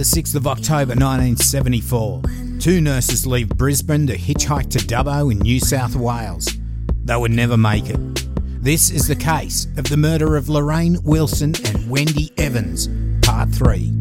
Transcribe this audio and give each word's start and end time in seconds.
the 0.00 0.22
6th 0.22 0.34
of 0.34 0.46
October 0.46 0.94
1974. 0.94 2.22
Two 2.58 2.80
nurses 2.80 3.26
leave 3.26 3.50
Brisbane 3.50 4.06
to 4.06 4.16
hitchhike 4.16 4.70
to 4.70 4.78
Dubbo 4.78 5.30
in 5.30 5.40
New 5.40 5.60
South 5.60 5.94
Wales. 5.94 6.48
They 7.04 7.16
would 7.16 7.32
never 7.32 7.58
make 7.58 7.90
it. 7.90 7.98
This 8.62 8.90
is 8.90 9.06
the 9.06 9.14
case 9.14 9.66
of 9.76 9.90
the 9.90 9.98
murder 9.98 10.36
of 10.36 10.48
Lorraine 10.48 10.96
Wilson 11.04 11.52
and 11.66 11.90
Wendy 11.90 12.32
Evans, 12.38 12.88
Part 13.20 13.50
3. 13.50 13.92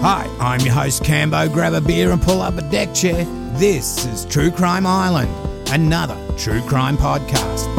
Hi, 0.00 0.36
I'm 0.40 0.60
your 0.60 0.72
host 0.72 1.02
Cambo. 1.02 1.52
Grab 1.52 1.74
a 1.74 1.82
beer 1.82 2.12
and 2.12 2.22
pull 2.22 2.40
up 2.40 2.56
a 2.56 2.62
deck 2.70 2.94
chair. 2.94 3.26
This 3.58 4.04
is 4.06 4.24
True 4.24 4.50
Crime 4.50 4.84
Island, 4.84 5.32
another 5.70 6.18
true 6.36 6.60
crime 6.62 6.96
podcast. 6.96 7.73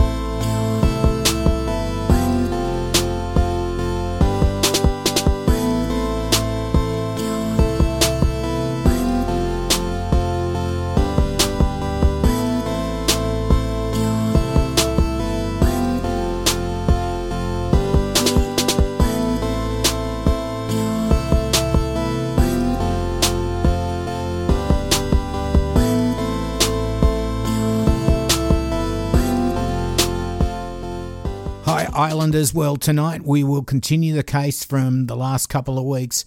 Islanders. 32.16 32.53
Well, 32.53 32.77
tonight 32.77 33.23
we 33.25 33.44
will 33.44 33.61
continue 33.61 34.13
the 34.13 34.23
case 34.23 34.63
from 34.63 35.08
the 35.08 35.17
last 35.17 35.47
couple 35.47 35.77
of 35.77 35.83
weeks 35.83 36.23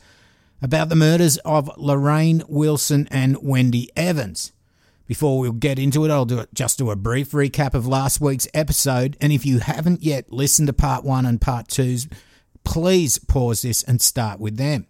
about 0.61 0.91
the 0.91 0.95
murders 0.95 1.39
of 1.47 1.71
Lorraine 1.79 2.43
Wilson 2.47 3.09
and 3.11 3.39
Wendy 3.41 3.89
Evans. 3.97 4.53
Before 5.07 5.39
we 5.39 5.51
get 5.51 5.79
into 5.79 6.05
it, 6.05 6.11
I'll 6.11 6.27
do 6.27 6.41
it, 6.41 6.53
just 6.53 6.77
do 6.77 6.91
a 6.91 6.97
brief 6.97 7.31
recap 7.31 7.73
of 7.73 7.87
last 7.87 8.21
week's 8.21 8.47
episode. 8.53 9.17
And 9.19 9.33
if 9.33 9.47
you 9.47 9.61
haven't 9.61 10.03
yet 10.03 10.31
listened 10.31 10.67
to 10.67 10.75
part 10.75 11.05
one 11.05 11.25
and 11.25 11.41
part 11.41 11.69
two, 11.69 11.97
please 12.65 13.19
pause 13.19 13.63
this 13.63 13.83
and 13.83 14.03
start 14.03 14.41
with 14.41 14.59
them. 14.59 14.87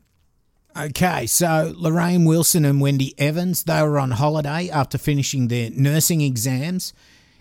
Okay, 0.77 1.28
so 1.28 1.74
Lorraine 1.77 2.24
Wilson 2.24 2.64
and 2.64 2.80
Wendy 2.80 3.14
Evans, 3.18 3.62
they 3.62 3.80
were 3.83 4.00
on 4.00 4.10
holiday 4.10 4.68
after 4.68 4.98
finishing 4.98 5.46
their 5.46 5.70
nursing 5.70 6.22
exams. 6.22 6.92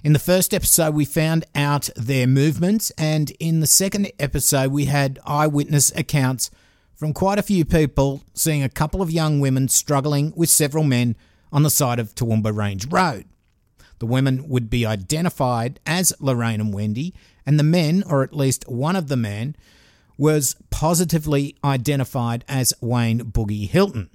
In 0.04 0.14
the 0.14 0.20
first 0.20 0.54
episode, 0.54 0.94
we 0.94 1.06
found 1.06 1.46
out 1.56 1.90
their 1.96 2.28
movements, 2.28 2.92
and 3.00 3.32
in 3.40 3.62
the 3.62 3.68
second 3.68 4.12
episode, 4.20 4.72
we 4.72 4.86
had 4.86 5.18
eyewitness 5.26 5.92
accounts 5.96 6.52
from 6.94 7.14
quite 7.14 7.40
a 7.40 7.44
few 7.44 7.66
people 7.66 8.22
seeing 8.36 8.62
a 8.62 8.70
couple 8.70 9.02
of 9.02 9.10
young 9.10 9.40
women 9.40 9.68
struggling 9.68 10.34
with 10.36 10.50
several 10.50 10.84
men 10.84 11.16
on 11.52 11.64
the 11.64 11.72
side 11.72 11.98
of 11.98 12.14
Toowoomba 12.14 12.56
Range 12.56 12.86
Road. 12.86 13.26
The 13.98 14.06
women 14.06 14.48
would 14.48 14.70
be 14.70 14.86
identified 14.86 15.80
as 15.88 16.14
Lorraine 16.20 16.62
and 16.62 16.72
Wendy, 16.72 17.16
and 17.44 17.60
the 17.60 17.64
men, 17.64 18.04
or 18.08 18.22
at 18.22 18.36
least 18.36 18.70
one 18.70 18.96
of 18.96 19.08
the 19.08 19.18
men, 19.18 19.56
was 20.16 20.56
positively 20.70 21.56
identified 21.64 22.46
as 22.48 22.72
Wayne 22.82 23.22
Boogie 23.32 23.68
Hilton. 23.68 24.12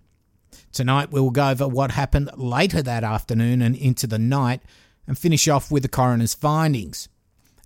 Tonight, 0.70 1.10
we 1.10 1.20
will 1.20 1.30
go 1.30 1.50
over 1.50 1.66
what 1.66 1.90
happened 1.90 2.30
later 2.36 2.82
that 2.82 3.02
afternoon 3.02 3.60
and 3.60 3.74
into 3.74 4.06
the 4.06 4.18
night 4.18 4.62
and 5.06 5.18
finish 5.18 5.48
off 5.48 5.70
with 5.70 5.82
the 5.82 5.88
coroner's 5.88 6.34
findings. 6.34 7.08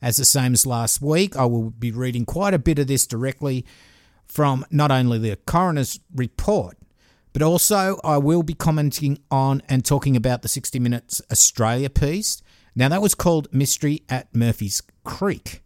As 0.02 0.16
the 0.16 0.24
same 0.24 0.52
as 0.52 0.66
last 0.66 1.00
week, 1.00 1.36
I 1.36 1.46
will 1.46 1.70
be 1.70 1.90
reading 1.90 2.24
quite 2.24 2.54
a 2.54 2.58
bit 2.58 2.78
of 2.78 2.86
this 2.86 3.06
directly 3.06 3.64
from 4.26 4.64
not 4.70 4.90
only 4.90 5.18
the 5.18 5.36
coroner's 5.46 6.00
report, 6.14 6.76
but 7.32 7.42
also 7.42 7.98
I 8.04 8.18
will 8.18 8.42
be 8.42 8.54
commenting 8.54 9.18
on 9.30 9.62
and 9.68 9.84
talking 9.84 10.16
about 10.16 10.42
the 10.42 10.48
60 10.48 10.78
Minutes 10.78 11.22
Australia 11.30 11.90
piece. 11.90 12.42
Now, 12.74 12.88
that 12.88 13.02
was 13.02 13.14
called 13.14 13.48
Mystery 13.52 14.02
at 14.08 14.34
Murphy's 14.34 14.82
Creek. 15.04 15.62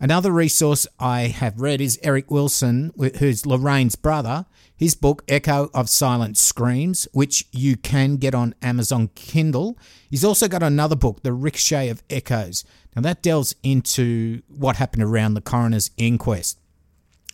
Another 0.00 0.30
resource 0.30 0.86
I 0.98 1.22
have 1.22 1.60
read 1.60 1.80
is 1.80 1.98
Eric 2.02 2.30
Wilson, 2.30 2.92
who's 3.18 3.46
Lorraine's 3.46 3.96
brother, 3.96 4.44
his 4.76 4.94
book 4.94 5.22
Echo 5.28 5.70
of 5.72 5.88
Silent 5.88 6.36
Screams, 6.36 7.06
which 7.12 7.46
you 7.52 7.76
can 7.76 8.16
get 8.16 8.34
on 8.34 8.54
Amazon 8.60 9.08
Kindle. 9.14 9.78
He's 10.10 10.24
also 10.24 10.48
got 10.48 10.62
another 10.62 10.96
book, 10.96 11.22
The 11.22 11.32
Ricochet 11.32 11.88
of 11.88 12.02
Echoes. 12.10 12.64
Now, 12.96 13.02
that 13.02 13.22
delves 13.22 13.54
into 13.62 14.42
what 14.48 14.76
happened 14.76 15.02
around 15.02 15.34
the 15.34 15.40
coroner's 15.40 15.90
inquest. 15.96 16.58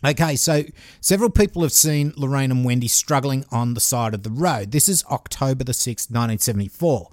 Okay, 0.03 0.35
so 0.35 0.63
several 0.99 1.29
people 1.29 1.61
have 1.61 1.71
seen 1.71 2.13
Lorraine 2.15 2.49
and 2.49 2.65
Wendy 2.65 2.87
struggling 2.87 3.45
on 3.51 3.75
the 3.75 3.79
side 3.79 4.15
of 4.15 4.23
the 4.23 4.31
road. 4.31 4.71
This 4.71 4.89
is 4.89 5.05
October 5.05 5.63
the 5.63 5.73
6th, 5.73 6.09
1974. 6.09 7.11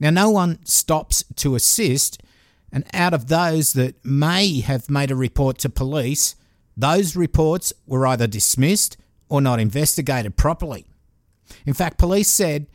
Now, 0.00 0.10
no 0.10 0.30
one 0.30 0.64
stops 0.64 1.24
to 1.36 1.54
assist, 1.54 2.22
and 2.70 2.84
out 2.92 3.14
of 3.14 3.28
those 3.28 3.72
that 3.72 4.02
may 4.04 4.60
have 4.60 4.90
made 4.90 5.10
a 5.10 5.16
report 5.16 5.58
to 5.58 5.70
police, 5.70 6.36
those 6.76 7.16
reports 7.16 7.72
were 7.86 8.06
either 8.06 8.26
dismissed 8.26 8.96
or 9.28 9.40
not 9.40 9.60
investigated 9.60 10.36
properly. 10.36 10.86
In 11.66 11.74
fact, 11.74 11.98
police 11.98 12.28
said 12.28 12.66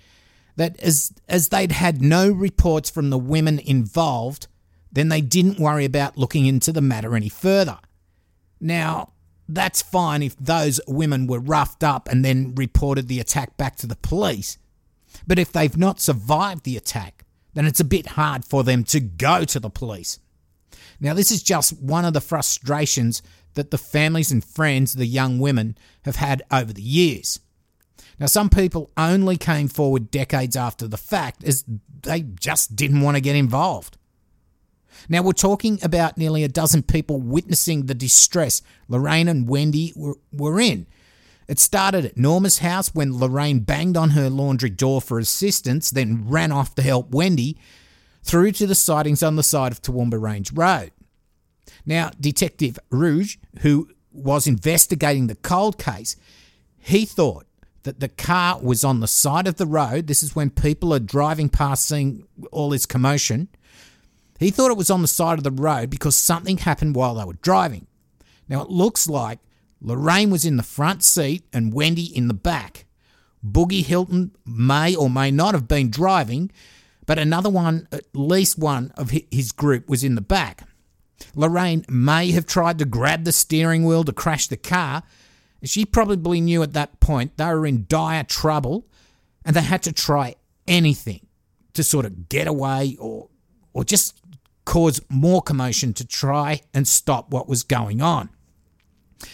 that 0.55 0.79
as, 0.79 1.11
as 1.27 1.49
they'd 1.49 1.71
had 1.71 2.01
no 2.01 2.29
reports 2.31 2.89
from 2.89 3.09
the 3.09 3.17
women 3.17 3.59
involved, 3.59 4.47
then 4.91 5.09
they 5.09 5.21
didn't 5.21 5.59
worry 5.59 5.85
about 5.85 6.17
looking 6.17 6.45
into 6.45 6.71
the 6.71 6.81
matter 6.81 7.15
any 7.15 7.29
further. 7.29 7.79
Now, 8.59 9.13
that's 9.49 9.81
fine 9.81 10.23
if 10.23 10.37
those 10.37 10.79
women 10.87 11.27
were 11.27 11.39
roughed 11.39 11.83
up 11.83 12.07
and 12.07 12.23
then 12.23 12.53
reported 12.55 13.07
the 13.07 13.19
attack 13.19 13.57
back 13.57 13.75
to 13.77 13.87
the 13.87 13.95
police. 13.95 14.57
But 15.27 15.39
if 15.39 15.51
they've 15.51 15.77
not 15.77 15.99
survived 15.99 16.63
the 16.63 16.77
attack, 16.77 17.25
then 17.53 17.65
it's 17.65 17.79
a 17.79 17.85
bit 17.85 18.07
hard 18.07 18.45
for 18.45 18.63
them 18.63 18.83
to 18.85 18.99
go 18.99 19.43
to 19.45 19.59
the 19.59 19.69
police. 19.69 20.19
Now, 20.99 21.13
this 21.13 21.31
is 21.31 21.43
just 21.43 21.79
one 21.81 22.05
of 22.05 22.13
the 22.13 22.21
frustrations 22.21 23.21
that 23.53 23.71
the 23.71 23.77
families 23.77 24.31
and 24.31 24.43
friends 24.43 24.93
of 24.93 24.99
the 24.99 25.05
young 25.05 25.39
women 25.39 25.77
have 26.03 26.17
had 26.17 26.43
over 26.51 26.73
the 26.73 26.81
years. 26.81 27.39
Now, 28.19 28.27
some 28.27 28.49
people 28.49 28.91
only 28.95 29.37
came 29.37 29.67
forward 29.67 30.11
decades 30.11 30.55
after 30.55 30.87
the 30.87 30.97
fact 30.97 31.43
as 31.43 31.65
they 32.03 32.21
just 32.21 32.75
didn't 32.75 33.01
want 33.01 33.17
to 33.17 33.21
get 33.21 33.35
involved. 33.35 33.97
Now, 35.09 35.21
we're 35.21 35.33
talking 35.33 35.79
about 35.81 36.17
nearly 36.17 36.43
a 36.43 36.47
dozen 36.47 36.83
people 36.83 37.19
witnessing 37.19 37.85
the 37.85 37.95
distress 37.95 38.61
Lorraine 38.87 39.27
and 39.27 39.47
Wendy 39.47 39.93
were, 39.95 40.15
were 40.31 40.59
in. 40.59 40.87
It 41.47 41.59
started 41.59 42.05
at 42.05 42.17
Norma's 42.17 42.59
house 42.59 42.93
when 42.95 43.17
Lorraine 43.17 43.59
banged 43.59 43.97
on 43.97 44.11
her 44.11 44.29
laundry 44.29 44.69
door 44.69 45.01
for 45.01 45.19
assistance, 45.19 45.89
then 45.89 46.29
ran 46.29 46.51
off 46.51 46.75
to 46.75 46.81
help 46.81 47.11
Wendy, 47.11 47.57
through 48.23 48.53
to 48.53 48.67
the 48.67 48.75
sightings 48.75 49.21
on 49.21 49.35
the 49.35 49.43
side 49.43 49.71
of 49.71 49.81
Toowoomba 49.81 50.21
Range 50.21 50.51
Road. 50.53 50.91
Now, 51.85 52.11
Detective 52.19 52.79
Rouge, 52.89 53.38
who 53.59 53.89
was 54.11 54.47
investigating 54.47 55.27
the 55.27 55.35
cold 55.35 55.77
case, 55.77 56.16
he 56.77 57.05
thought 57.05 57.45
that 57.83 57.99
the 57.99 58.09
car 58.09 58.59
was 58.61 58.83
on 58.83 58.99
the 58.99 59.07
side 59.07 59.47
of 59.47 59.55
the 59.55 59.66
road. 59.66 60.07
This 60.07 60.23
is 60.23 60.35
when 60.35 60.49
people 60.49 60.94
are 60.94 60.99
driving 60.99 61.49
past 61.49 61.85
seeing 61.85 62.25
all 62.51 62.69
this 62.69 62.85
commotion. 62.85 63.50
He 64.39 64.51
thought 64.51 64.71
it 64.71 64.77
was 64.77 64.89
on 64.89 65.01
the 65.01 65.07
side 65.07 65.38
of 65.38 65.44
the 65.44 65.51
road 65.51 65.89
because 65.89 66.15
something 66.15 66.57
happened 66.57 66.95
while 66.95 67.15
they 67.15 67.25
were 67.25 67.33
driving. 67.41 67.88
Now, 68.47 68.62
it 68.62 68.69
looks 68.69 69.07
like 69.07 69.39
Lorraine 69.81 70.30
was 70.30 70.45
in 70.45 70.57
the 70.57 70.63
front 70.63 71.03
seat 71.03 71.44
and 71.51 71.74
Wendy 71.74 72.06
in 72.06 72.27
the 72.27 72.33
back. 72.33 72.85
Boogie 73.45 73.85
Hilton 73.85 74.31
may 74.45 74.95
or 74.95 75.09
may 75.09 75.30
not 75.30 75.53
have 75.53 75.68
been 75.68 75.89
driving, 75.89 76.51
but 77.06 77.19
another 77.19 77.50
one, 77.50 77.88
at 77.91 78.06
least 78.13 78.57
one 78.57 78.94
of 78.95 79.12
his 79.31 79.51
group, 79.51 79.89
was 79.89 80.03
in 80.03 80.15
the 80.15 80.21
back. 80.21 80.68
Lorraine 81.36 81.86
may 81.89 82.31
have 82.31 82.45
tried 82.45 82.80
to 82.80 82.86
grab 82.86 83.24
the 83.24 83.31
steering 83.31 83.86
wheel 83.86 84.04
to 84.04 84.13
crash 84.13 84.48
the 84.48 84.57
car. 84.57 85.04
She 85.63 85.86
probably 85.86 86.42
knew 86.42 86.62
at 86.63 86.74
that 86.74 87.00
point 87.00 87.38
they 87.38 87.45
were 87.45 87.65
in 87.65 87.86
dire 87.88 88.24
trouble 88.24 88.88
and 89.45 89.56
they 89.56 89.62
had 89.62 89.83
to 89.83 89.94
try 89.94 90.36
anything 90.68 91.27
to 91.74 91.83
sort 91.83 92.06
of 92.06 92.30
get 92.30 92.48
away 92.48 92.98
or 93.00 93.30
or 93.74 93.83
just 93.83 94.19
cause 94.65 95.01
more 95.10 95.42
commotion 95.42 95.94
to 95.94 96.06
try 96.06 96.62
and 96.74 96.88
stop 96.88 97.31
what 97.31 97.50
was 97.50 97.63
going 97.63 98.01
on. 98.01 98.30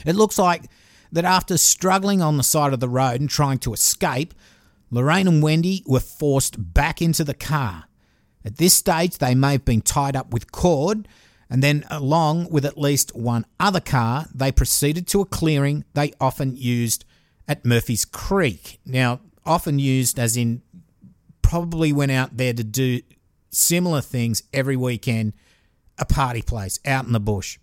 It 0.05 0.15
looks 0.15 0.37
like 0.39 0.65
that 1.11 1.25
after 1.25 1.57
struggling 1.57 2.21
on 2.21 2.37
the 2.37 2.43
side 2.43 2.73
of 2.73 2.79
the 2.79 2.89
road 2.89 3.19
and 3.19 3.29
trying 3.29 3.59
to 3.59 3.73
escape, 3.73 4.33
Lorraine 4.91 5.27
and 5.27 5.43
Wendy 5.43 5.83
were 5.85 5.99
forced 5.99 6.73
back 6.73 7.01
into 7.01 7.23
the 7.23 7.33
car. 7.33 7.85
At 8.45 8.57
this 8.57 8.73
stage, 8.73 9.17
they 9.17 9.35
may 9.35 9.53
have 9.53 9.65
been 9.65 9.81
tied 9.81 10.15
up 10.15 10.31
with 10.31 10.51
cord, 10.51 11.07
and 11.49 11.63
then, 11.63 11.83
along 11.89 12.49
with 12.49 12.63
at 12.65 12.77
least 12.77 13.15
one 13.15 13.45
other 13.59 13.79
car, 13.79 14.27
they 14.33 14.51
proceeded 14.51 15.07
to 15.07 15.21
a 15.21 15.25
clearing 15.25 15.83
they 15.93 16.13
often 16.21 16.55
used 16.55 17.05
at 17.47 17.65
Murphy's 17.65 18.05
Creek. 18.05 18.79
Now, 18.85 19.21
often 19.45 19.79
used 19.79 20.19
as 20.19 20.37
in 20.37 20.61
probably 21.41 21.91
went 21.91 22.11
out 22.11 22.37
there 22.37 22.53
to 22.53 22.63
do 22.63 23.01
similar 23.49 24.01
things 24.01 24.43
every 24.53 24.75
weekend, 24.75 25.33
a 25.97 26.05
party 26.05 26.43
place 26.43 26.79
out 26.85 27.05
in 27.05 27.11
the 27.11 27.19
bush. 27.19 27.57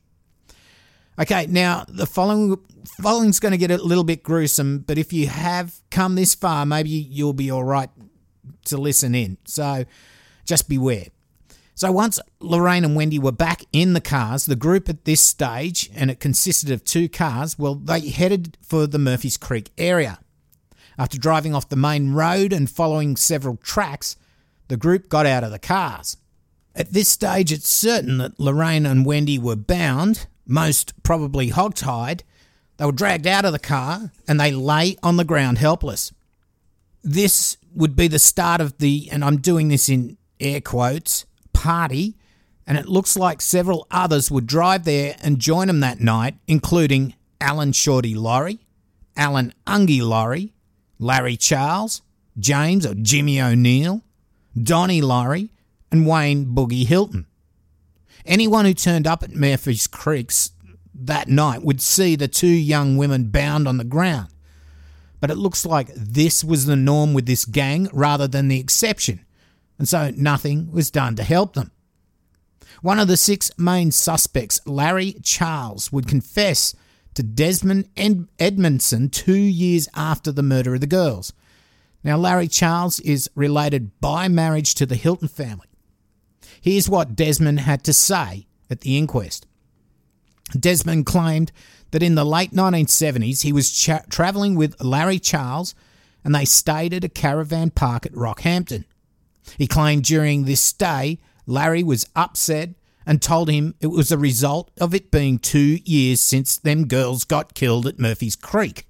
Okay, 1.18 1.46
now 1.46 1.84
the 1.88 2.06
following 2.06 2.56
following's 3.00 3.40
going 3.40 3.52
to 3.52 3.58
get 3.58 3.70
a 3.70 3.82
little 3.82 4.04
bit 4.04 4.22
gruesome, 4.22 4.80
but 4.80 4.98
if 4.98 5.12
you 5.12 5.28
have 5.28 5.80
come 5.90 6.16
this 6.16 6.34
far, 6.34 6.66
maybe 6.66 6.90
you'll 6.90 7.32
be 7.32 7.50
all 7.50 7.64
right 7.64 7.88
to 8.64 8.76
listen 8.76 9.14
in. 9.14 9.38
So 9.46 9.84
just 10.44 10.68
beware. 10.68 11.06
So 11.76 11.92
once 11.92 12.18
Lorraine 12.40 12.86
and 12.86 12.96
Wendy 12.96 13.18
were 13.18 13.32
back 13.32 13.62
in 13.70 13.92
the 13.92 14.00
cars, 14.00 14.46
the 14.46 14.56
group 14.56 14.88
at 14.88 15.04
this 15.04 15.20
stage, 15.20 15.90
and 15.94 16.10
it 16.10 16.20
consisted 16.20 16.70
of 16.70 16.82
two 16.82 17.06
cars, 17.06 17.58
well, 17.58 17.74
they 17.74 18.08
headed 18.08 18.56
for 18.62 18.86
the 18.86 18.98
Murphy's 18.98 19.36
Creek 19.36 19.70
area. 19.76 20.18
After 20.98 21.18
driving 21.18 21.54
off 21.54 21.68
the 21.68 21.76
main 21.76 22.14
road 22.14 22.54
and 22.54 22.70
following 22.70 23.14
several 23.14 23.58
tracks, 23.58 24.16
the 24.68 24.78
group 24.78 25.10
got 25.10 25.26
out 25.26 25.44
of 25.44 25.50
the 25.50 25.58
cars. 25.58 26.16
At 26.74 26.94
this 26.94 27.10
stage, 27.10 27.52
it's 27.52 27.68
certain 27.68 28.16
that 28.18 28.40
Lorraine 28.40 28.86
and 28.86 29.04
Wendy 29.04 29.38
were 29.38 29.54
bound, 29.54 30.26
most 30.46 31.02
probably 31.02 31.50
hogtied. 31.50 32.22
They 32.78 32.86
were 32.86 32.92
dragged 32.92 33.26
out 33.26 33.44
of 33.44 33.52
the 33.52 33.58
car 33.58 34.12
and 34.26 34.40
they 34.40 34.50
lay 34.50 34.96
on 35.02 35.18
the 35.18 35.24
ground 35.24 35.58
helpless. 35.58 36.10
This 37.04 37.58
would 37.74 37.96
be 37.96 38.08
the 38.08 38.18
start 38.18 38.62
of 38.62 38.78
the, 38.78 39.10
and 39.12 39.22
I'm 39.22 39.36
doing 39.36 39.68
this 39.68 39.90
in 39.90 40.16
air 40.40 40.62
quotes, 40.62 41.26
party, 41.66 42.14
and 42.64 42.78
it 42.78 42.86
looks 42.86 43.16
like 43.16 43.40
several 43.40 43.88
others 43.90 44.30
would 44.30 44.46
drive 44.46 44.84
there 44.84 45.16
and 45.20 45.40
join 45.40 45.66
them 45.66 45.80
that 45.80 45.98
night, 45.98 46.36
including 46.46 47.14
Alan 47.40 47.72
Shorty 47.72 48.14
Laurie, 48.14 48.60
Alan 49.16 49.52
Ungie 49.66 50.00
Laurie, 50.00 50.52
Larry 51.00 51.36
Charles, 51.36 52.02
James 52.38 52.86
or 52.86 52.94
Jimmy 52.94 53.40
O'Neill, 53.40 54.02
Donnie 54.60 55.02
Laurie, 55.02 55.50
and 55.90 56.06
Wayne 56.06 56.46
Boogie 56.46 56.86
Hilton. 56.86 57.26
Anyone 58.24 58.64
who 58.64 58.74
turned 58.74 59.08
up 59.08 59.24
at 59.24 59.34
Murphy's 59.34 59.88
Creeks 59.88 60.52
that 60.94 61.26
night 61.28 61.62
would 61.62 61.82
see 61.82 62.14
the 62.14 62.28
two 62.28 62.46
young 62.46 62.96
women 62.96 63.24
bound 63.24 63.66
on 63.66 63.76
the 63.76 63.84
ground. 63.84 64.28
But 65.18 65.30
it 65.32 65.36
looks 65.36 65.66
like 65.66 65.92
this 65.94 66.44
was 66.44 66.66
the 66.66 66.76
norm 66.76 67.12
with 67.12 67.26
this 67.26 67.44
gang 67.44 67.88
rather 67.92 68.28
than 68.28 68.46
the 68.46 68.60
exception, 68.60 69.25
and 69.78 69.88
so 69.88 70.10
nothing 70.16 70.70
was 70.72 70.90
done 70.90 71.16
to 71.16 71.22
help 71.22 71.54
them. 71.54 71.70
One 72.82 72.98
of 72.98 73.08
the 73.08 73.16
six 73.16 73.50
main 73.58 73.90
suspects, 73.90 74.60
Larry 74.66 75.16
Charles, 75.22 75.92
would 75.92 76.08
confess 76.08 76.74
to 77.14 77.22
Desmond 77.22 77.88
Ed- 77.96 78.28
Edmondson 78.38 79.08
two 79.08 79.36
years 79.36 79.88
after 79.94 80.30
the 80.30 80.42
murder 80.42 80.74
of 80.74 80.80
the 80.80 80.86
girls. 80.86 81.32
Now, 82.04 82.18
Larry 82.18 82.48
Charles 82.48 83.00
is 83.00 83.30
related 83.34 83.98
by 84.00 84.28
marriage 84.28 84.74
to 84.76 84.86
the 84.86 84.94
Hilton 84.94 85.28
family. 85.28 85.66
Here's 86.60 86.88
what 86.88 87.16
Desmond 87.16 87.60
had 87.60 87.82
to 87.84 87.92
say 87.92 88.46
at 88.70 88.82
the 88.82 88.98
inquest. 88.98 89.46
Desmond 90.58 91.06
claimed 91.06 91.50
that 91.90 92.02
in 92.02 92.14
the 92.14 92.24
late 92.24 92.52
1970s 92.52 93.42
he 93.42 93.52
was 93.52 93.72
travelling 94.08 94.54
with 94.54 94.80
Larry 94.82 95.18
Charles 95.18 95.74
and 96.24 96.34
they 96.34 96.44
stayed 96.44 96.92
at 96.92 97.04
a 97.04 97.08
caravan 97.08 97.70
park 97.70 98.06
at 98.06 98.12
Rockhampton. 98.12 98.84
He 99.58 99.66
claimed 99.66 100.04
during 100.04 100.44
this 100.44 100.60
stay, 100.60 101.18
Larry 101.46 101.82
was 101.82 102.06
upset 102.16 102.70
and 103.06 103.22
told 103.22 103.48
him 103.48 103.74
it 103.80 103.86
was 103.86 104.10
a 104.10 104.18
result 104.18 104.70
of 104.80 104.94
it 104.94 105.10
being 105.10 105.38
two 105.38 105.78
years 105.84 106.20
since 106.20 106.56
them 106.56 106.88
girls 106.88 107.24
got 107.24 107.54
killed 107.54 107.86
at 107.86 108.00
Murphy's 108.00 108.36
Creek. 108.36 108.88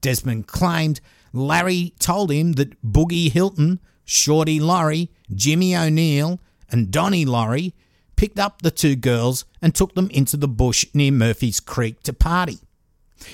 Desmond 0.00 0.46
claimed 0.46 1.00
Larry 1.32 1.94
told 1.98 2.30
him 2.30 2.52
that 2.52 2.82
Boogie 2.82 3.30
Hilton, 3.30 3.80
Shorty 4.04 4.60
Laurie, 4.60 5.10
Jimmy 5.34 5.76
O'Neill, 5.76 6.40
and 6.70 6.90
Donnie 6.90 7.24
Laurie 7.24 7.74
picked 8.16 8.38
up 8.38 8.62
the 8.62 8.70
two 8.70 8.96
girls 8.96 9.44
and 9.60 9.74
took 9.74 9.94
them 9.94 10.08
into 10.10 10.36
the 10.36 10.48
bush 10.48 10.86
near 10.94 11.12
Murphy's 11.12 11.60
Creek 11.60 12.02
to 12.04 12.12
party. 12.12 12.58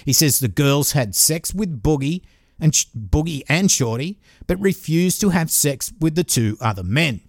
He 0.05 0.13
says 0.13 0.41
the 0.41 0.49
girls 0.49 0.93
had 0.93 1.15
sex 1.15 1.55
with 1.55 1.83
Boogie 1.83 2.23
and 2.61 2.75
Sh- 2.75 2.87
Boogie 2.97 3.43
and 3.49 3.71
Shorty, 3.71 4.19
but 4.47 4.61
refused 4.61 5.21
to 5.21 5.31
have 5.31 5.51
sex 5.51 5.93
with 6.01 6.15
the 6.15 6.25
two 6.25 6.57
other 6.61 6.83
men. 6.83 7.21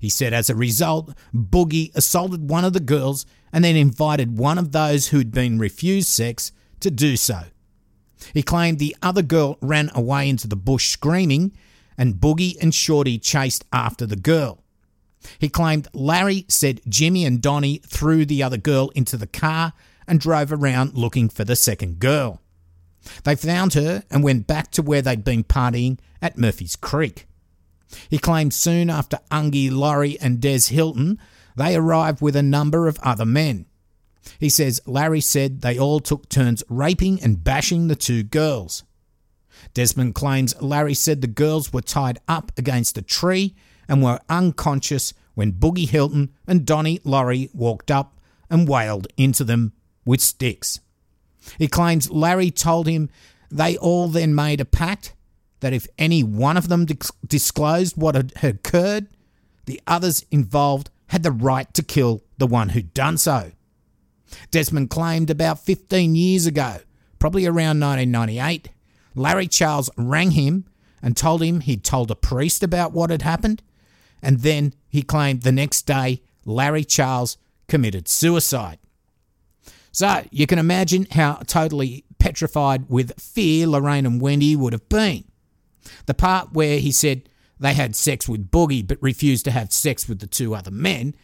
He 0.00 0.08
said 0.08 0.32
as 0.32 0.48
a 0.48 0.54
result, 0.54 1.14
Boogie 1.34 1.94
assaulted 1.94 2.48
one 2.48 2.64
of 2.64 2.72
the 2.72 2.80
girls 2.80 3.26
and 3.52 3.64
then 3.64 3.76
invited 3.76 4.38
one 4.38 4.58
of 4.58 4.72
those 4.72 5.08
who'd 5.08 5.32
been 5.32 5.58
refused 5.58 6.08
sex 6.08 6.52
to 6.80 6.90
do 6.90 7.16
so. 7.16 7.42
He 8.32 8.42
claimed 8.42 8.78
the 8.78 8.96
other 9.02 9.22
girl 9.22 9.58
ran 9.60 9.90
away 9.94 10.28
into 10.28 10.46
the 10.46 10.56
bush 10.56 10.90
screaming, 10.90 11.52
and 11.98 12.14
Boogie 12.14 12.56
and 12.60 12.74
Shorty 12.74 13.18
chased 13.18 13.64
after 13.72 14.06
the 14.06 14.16
girl. 14.16 14.62
He 15.38 15.48
claimed 15.48 15.88
Larry 15.92 16.46
said 16.48 16.80
Jimmy 16.88 17.24
and 17.24 17.40
Donnie 17.40 17.80
threw 17.86 18.24
the 18.24 18.42
other 18.42 18.56
girl 18.56 18.90
into 18.90 19.16
the 19.16 19.26
car 19.26 19.72
and 20.06 20.18
drove 20.20 20.52
around 20.52 20.94
looking 20.94 21.28
for 21.28 21.44
the 21.44 21.56
second 21.56 21.98
girl. 21.98 22.41
They 23.24 23.36
found 23.36 23.74
her 23.74 24.04
and 24.10 24.22
went 24.22 24.46
back 24.46 24.70
to 24.72 24.82
where 24.82 25.02
they'd 25.02 25.24
been 25.24 25.44
partying 25.44 25.98
at 26.20 26.38
Murphy's 26.38 26.76
Creek. 26.76 27.26
He 28.08 28.18
claimed 28.18 28.54
soon 28.54 28.90
after 28.90 29.18
Ungie 29.30 29.70
Laurie 29.70 30.18
and 30.20 30.40
Des 30.40 30.68
Hilton, 30.68 31.18
they 31.56 31.76
arrived 31.76 32.22
with 32.22 32.36
a 32.36 32.42
number 32.42 32.88
of 32.88 32.98
other 33.02 33.26
men. 33.26 33.66
He 34.38 34.48
says 34.48 34.80
Larry 34.86 35.20
said 35.20 35.60
they 35.60 35.78
all 35.78 36.00
took 36.00 36.28
turns 36.28 36.62
raping 36.68 37.22
and 37.22 37.42
bashing 37.42 37.88
the 37.88 37.96
two 37.96 38.22
girls. 38.22 38.84
Desmond 39.74 40.14
claims 40.14 40.60
Larry 40.60 40.94
said 40.94 41.20
the 41.20 41.26
girls 41.26 41.72
were 41.72 41.82
tied 41.82 42.20
up 42.28 42.52
against 42.56 42.98
a 42.98 43.02
tree 43.02 43.54
and 43.88 44.02
were 44.02 44.20
unconscious 44.28 45.12
when 45.34 45.52
Boogie 45.52 45.88
Hilton 45.88 46.32
and 46.46 46.66
Donnie 46.66 47.00
Laurie 47.04 47.50
walked 47.52 47.90
up 47.90 48.18
and 48.48 48.68
wailed 48.68 49.08
into 49.16 49.44
them 49.44 49.72
with 50.04 50.20
sticks. 50.20 50.80
He 51.58 51.68
claims 51.68 52.10
Larry 52.10 52.50
told 52.50 52.86
him 52.86 53.10
they 53.50 53.76
all 53.76 54.08
then 54.08 54.34
made 54.34 54.60
a 54.60 54.64
pact 54.64 55.14
that 55.60 55.72
if 55.72 55.86
any 55.98 56.22
one 56.22 56.56
of 56.56 56.68
them 56.68 56.86
disclosed 57.26 57.96
what 57.96 58.14
had 58.14 58.32
occurred, 58.42 59.08
the 59.66 59.80
others 59.86 60.24
involved 60.30 60.90
had 61.08 61.22
the 61.22 61.30
right 61.30 61.72
to 61.74 61.82
kill 61.82 62.22
the 62.38 62.46
one 62.46 62.70
who'd 62.70 62.94
done 62.94 63.18
so. 63.18 63.52
Desmond 64.50 64.90
claimed 64.90 65.30
about 65.30 65.60
15 65.60 66.14
years 66.14 66.46
ago, 66.46 66.78
probably 67.18 67.46
around 67.46 67.80
1998, 67.80 68.70
Larry 69.14 69.46
Charles 69.46 69.90
rang 69.96 70.32
him 70.32 70.64
and 71.02 71.16
told 71.16 71.42
him 71.42 71.60
he'd 71.60 71.84
told 71.84 72.10
a 72.10 72.16
priest 72.16 72.62
about 72.62 72.92
what 72.92 73.10
had 73.10 73.22
happened, 73.22 73.62
and 74.22 74.40
then 74.40 74.72
he 74.88 75.02
claimed 75.02 75.42
the 75.42 75.52
next 75.52 75.82
day 75.82 76.22
Larry 76.44 76.84
Charles 76.84 77.36
committed 77.68 78.08
suicide. 78.08 78.78
So 79.92 80.24
you 80.30 80.46
can 80.46 80.58
imagine 80.58 81.06
how 81.10 81.34
totally 81.46 82.04
petrified 82.18 82.88
with 82.88 83.20
fear 83.20 83.66
Lorraine 83.66 84.06
and 84.06 84.20
Wendy 84.20 84.56
would 84.56 84.72
have 84.72 84.88
been. 84.88 85.24
The 86.06 86.14
part 86.14 86.52
where 86.52 86.78
he 86.78 86.90
said 86.90 87.28
they 87.60 87.74
had 87.74 87.94
sex 87.94 88.28
with 88.28 88.50
Boogie 88.50 88.86
but 88.86 89.02
refused 89.02 89.44
to 89.44 89.50
have 89.50 89.72
sex 89.72 90.08
with 90.08 90.20
the 90.20 90.26
two 90.26 90.54
other 90.54 90.70
men. 90.70 91.14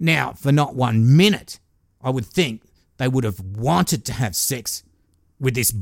Now, 0.00 0.32
for 0.32 0.52
not 0.52 0.74
one 0.74 1.16
minute, 1.16 1.60
I 2.00 2.10
would 2.10 2.26
think 2.26 2.62
they 2.96 3.08
would 3.08 3.24
have 3.24 3.40
wanted 3.40 4.04
to 4.06 4.12
have 4.12 4.34
sex 4.34 4.82
with 5.38 5.54
this 5.54 5.74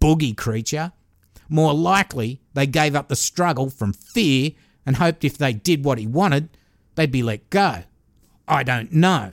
Boogie 0.00 0.36
creature. 0.36 0.92
More 1.48 1.74
likely, 1.74 2.40
they 2.54 2.66
gave 2.66 2.94
up 2.94 3.08
the 3.08 3.16
struggle 3.16 3.70
from 3.70 3.92
fear 3.92 4.52
and 4.86 4.96
hoped 4.96 5.24
if 5.24 5.36
they 5.36 5.52
did 5.52 5.84
what 5.84 5.98
he 5.98 6.06
wanted, 6.06 6.48
they'd 6.94 7.12
be 7.12 7.22
let 7.22 7.50
go. 7.50 7.82
I 8.48 8.62
don't 8.62 8.92
know, 8.92 9.32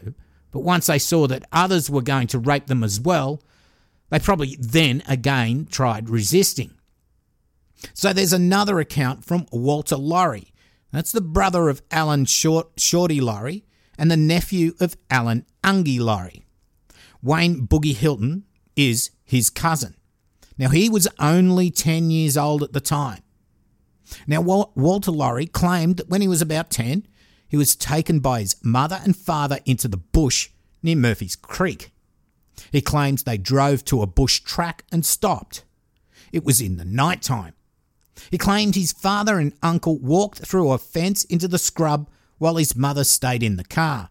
but 0.52 0.62
once 0.62 0.88
they 0.88 1.00
saw 1.00 1.28
that 1.28 1.48
others 1.52 1.90
were 1.90 2.02
going 2.02 2.28
to 2.28 2.40
rape 2.40 2.68
them 2.68 2.84
as 2.84 3.00
well, 3.00 3.42
they 4.10 4.20
probably 4.20 4.58
then 4.60 5.04
again 5.08 5.68
tried 5.70 6.10
resisting. 6.10 6.72
So 7.94 8.12
there's 8.12 8.34
another 8.34 8.80
account 8.80 9.26
from 9.26 9.46
Walter 9.52 9.96
Laurie. 9.96 10.54
That's 10.92 11.12
the 11.12 11.22
brother 11.22 11.70
of 11.70 11.82
Alan 11.92 12.26
Short, 12.26 12.70
Shorty 12.78 13.22
Laurie 13.22 13.66
and 13.98 14.10
the 14.10 14.18
nephew 14.18 14.74
of 14.80 14.98
Alan 15.10 15.46
Ungie 15.64 16.00
Laurie. 16.00 16.46
Wayne 17.22 17.68
Boogie 17.68 17.96
Hilton 17.96 18.46
is 18.76 19.12
his 19.24 19.50
cousin. 19.50 19.96
Now, 20.58 20.70
he 20.70 20.90
was 20.90 21.08
only 21.20 21.70
10 21.70 22.10
years 22.12 22.38
old 22.38 22.64
at 22.64 22.74
the 22.74 22.82
time. 22.82 23.22
Now, 24.26 24.42
Walter 24.42 25.12
Laurie 25.12 25.46
claimed 25.46 25.98
that 25.98 26.10
when 26.10 26.22
he 26.22 26.28
was 26.28 26.42
about 26.42 26.70
10, 26.70 27.08
he 27.50 27.58
was 27.58 27.76
taken 27.76 28.20
by 28.20 28.40
his 28.40 28.56
mother 28.64 29.02
and 29.04 29.18
father 29.18 29.60
into 29.66 29.88
the 29.88 29.98
bush 29.98 30.50
near 30.82 30.96
Murphy's 30.96 31.36
Creek. 31.36 31.92
He 32.72 32.82
claims 32.82 33.24
they 33.24 33.38
drove 33.38 33.84
to 33.86 34.02
a 34.02 34.08
bush 34.08 34.40
track 34.42 34.86
and 34.92 35.06
stopped. 35.06 35.64
It 36.32 36.46
was 36.46 36.62
in 36.62 36.78
the 36.78 36.86
night 36.86 37.22
time. 37.22 37.54
He 38.30 38.38
claimed 38.38 38.76
his 38.76 38.92
father 38.92 39.40
and 39.40 39.54
uncle 39.64 39.98
walked 39.98 40.40
through 40.40 40.72
a 40.72 40.78
fence 40.78 41.24
into 41.26 41.48
the 41.48 41.58
scrub 41.58 42.10
while 42.38 42.58
his 42.58 42.76
mother 42.76 43.04
stayed 43.04 43.44
in 43.44 43.58
the 43.58 43.64
car. 43.64 44.10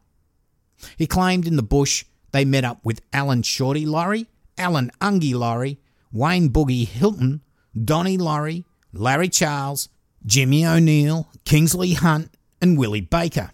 He 0.96 1.06
claimed 1.06 1.46
in 1.46 1.56
the 1.56 1.62
bush 1.62 2.04
they 2.32 2.44
met 2.44 2.64
up 2.64 2.84
with 2.84 3.02
Alan 3.12 3.42
Shorty 3.42 3.86
Laurie, 3.86 4.26
Alan 4.56 4.90
Ungie 5.00 5.34
Laurie, 5.34 5.78
Wayne 6.12 6.50
Boogie 6.50 6.86
Hilton, 6.86 7.42
Donnie 7.84 8.18
Laurie, 8.18 8.64
Larry 8.92 9.28
Charles, 9.28 9.88
Jimmy 10.26 10.66
O'Neill, 10.66 11.28
Kingsley 11.44 11.94
Hunt, 11.94 12.30
and 12.60 12.78
Willie 12.78 13.00
Baker. 13.00 13.50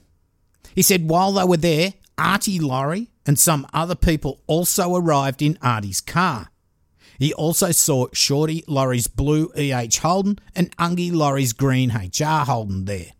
He 0.75 0.83
said 0.83 1.09
while 1.09 1.33
they 1.33 1.45
were 1.45 1.57
there, 1.57 1.95
Artie 2.19 2.59
Laurie 2.59 3.11
and 3.27 3.39
some 3.39 3.67
other 3.73 3.95
people 3.95 4.41
also 4.47 4.95
arrived 4.95 5.43
in 5.43 5.59
Artie's 5.63 6.01
car. 6.01 6.49
He 7.19 7.33
also 7.33 7.71
saw 7.71 8.09
Shorty 8.13 8.65
Laurie's 8.67 9.07
blue 9.07 9.53
EH 9.57 9.99
Holden 10.03 10.39
and 10.55 10.77
Ungie 10.77 11.13
Laurie's 11.13 11.53
green 11.53 11.91
HR 11.91 12.45
Holden 12.45 12.87
there. 12.87 13.13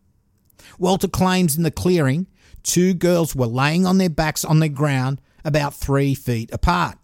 Walter 0.79 1.09
claims 1.09 1.57
in 1.57 1.63
the 1.63 1.71
clearing 1.71 2.27
two 2.63 2.95
girls 2.95 3.37
were 3.37 3.47
laying 3.47 3.87
on 3.87 3.99
their 3.99 4.11
backs 4.11 4.45
on 4.45 4.59
the 4.59 4.69
ground 4.69 5.21
about 5.45 5.75
three 5.75 6.15
feet 6.15 6.51
apart. 6.53 6.99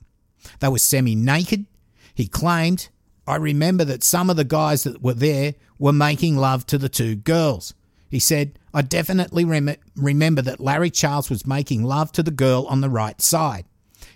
They 0.58 0.68
were 0.68 0.78
semi 0.78 1.14
naked. 1.14 1.66
He 2.14 2.26
claimed, 2.26 2.88
I 3.26 3.36
remember 3.36 3.84
that 3.84 4.02
some 4.02 4.30
of 4.30 4.36
the 4.36 4.44
guys 4.44 4.82
that 4.82 5.02
were 5.02 5.14
there 5.14 5.54
were 5.78 5.92
making 5.92 6.36
love 6.36 6.66
to 6.66 6.78
the 6.78 6.88
two 6.88 7.14
girls. 7.14 7.74
He 8.08 8.18
said, 8.18 8.58
I 8.72 8.82
definitely 8.82 9.44
rem- 9.44 9.76
remember 9.96 10.42
that 10.42 10.60
Larry 10.60 10.90
Charles 10.90 11.30
was 11.30 11.46
making 11.46 11.82
love 11.82 12.12
to 12.12 12.22
the 12.22 12.30
girl 12.30 12.66
on 12.68 12.80
the 12.80 12.90
right 12.90 13.20
side. 13.20 13.64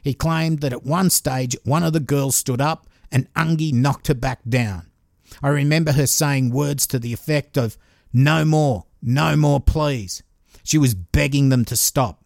He 0.03 0.15
claimed 0.15 0.61
that 0.61 0.73
at 0.73 0.85
one 0.85 1.11
stage 1.11 1.57
one 1.65 1.83
of 1.83 1.93
the 1.93 2.01
girls 2.01 2.37
stood 2.37 2.61
up 2.61 2.87
and 3.11 3.33
Ungie 3.35 3.73
knocked 3.73 4.09
her 4.09 4.15
back 4.15 4.41
down. 4.49 4.91
I 5.43 5.49
remember 5.49 5.93
her 5.93 6.07
saying 6.07 6.51
words 6.51 6.87
to 6.89 6.99
the 6.99 7.13
effect 7.13 7.57
of, 7.57 7.77
No 8.13 8.45
more, 8.45 8.87
no 9.03 9.37
more, 9.37 9.61
please. 9.61 10.23
She 10.63 10.79
was 10.79 10.95
begging 10.95 11.49
them 11.49 11.65
to 11.67 11.77
stop. 11.77 12.25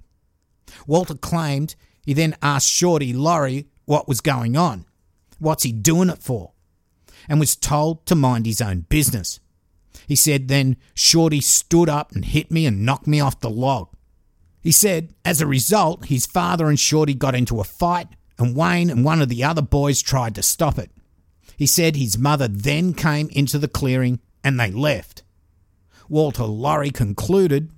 Walter 0.86 1.14
claimed 1.14 1.74
he 2.04 2.14
then 2.14 2.36
asked 2.42 2.68
Shorty 2.68 3.12
Laurie 3.12 3.68
what 3.84 4.08
was 4.08 4.20
going 4.20 4.56
on. 4.56 4.84
What's 5.38 5.62
he 5.62 5.72
doing 5.72 6.10
it 6.10 6.22
for? 6.22 6.52
And 7.28 7.40
was 7.40 7.56
told 7.56 8.06
to 8.06 8.14
mind 8.14 8.46
his 8.46 8.60
own 8.60 8.80
business. 8.88 9.40
He 10.08 10.16
said 10.16 10.48
then 10.48 10.78
Shorty 10.94 11.42
stood 11.42 11.90
up 11.90 12.12
and 12.12 12.24
hit 12.24 12.50
me 12.50 12.64
and 12.64 12.86
knocked 12.86 13.06
me 13.06 13.20
off 13.20 13.40
the 13.40 13.50
log. 13.50 13.90
He 14.62 14.72
said, 14.72 15.12
as 15.22 15.42
a 15.42 15.46
result, 15.46 16.06
his 16.06 16.24
father 16.24 16.68
and 16.68 16.80
Shorty 16.80 17.12
got 17.12 17.34
into 17.34 17.60
a 17.60 17.64
fight, 17.64 18.08
and 18.38 18.56
Wayne 18.56 18.88
and 18.88 19.04
one 19.04 19.20
of 19.20 19.28
the 19.28 19.44
other 19.44 19.60
boys 19.60 20.00
tried 20.00 20.34
to 20.36 20.42
stop 20.42 20.78
it. 20.78 20.90
He 21.58 21.66
said 21.66 21.94
his 21.94 22.16
mother 22.16 22.48
then 22.48 22.94
came 22.94 23.28
into 23.32 23.58
the 23.58 23.68
clearing 23.68 24.20
and 24.42 24.58
they 24.58 24.70
left. 24.70 25.24
Walter 26.08 26.44
Laurie 26.44 26.90
concluded, 26.90 27.70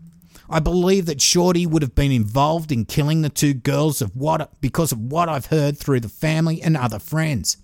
I 0.49 0.61
believe 0.61 1.07
that 1.07 1.21
Shorty 1.21 1.67
would 1.67 1.83
have 1.83 1.97
been 1.97 2.13
involved 2.13 2.71
in 2.71 2.85
killing 2.85 3.23
the 3.23 3.29
two 3.29 3.55
girls 3.55 4.01
of 4.01 4.15
what 4.15 4.61
because 4.61 4.93
of 4.93 5.01
what 5.01 5.29
I've 5.29 5.47
heard 5.47 5.77
through 5.77 6.01
the 6.01 6.09
family 6.09 6.63
and 6.63 6.77
other 6.77 7.01
friends. 7.01 7.57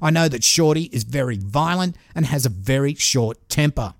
I 0.00 0.10
know 0.10 0.28
that 0.28 0.44
Shorty 0.44 0.84
is 0.84 1.02
very 1.02 1.36
violent 1.36 1.96
and 2.14 2.26
has 2.26 2.46
a 2.46 2.50
very 2.50 2.94
short 2.94 3.48
temper. 3.48 3.94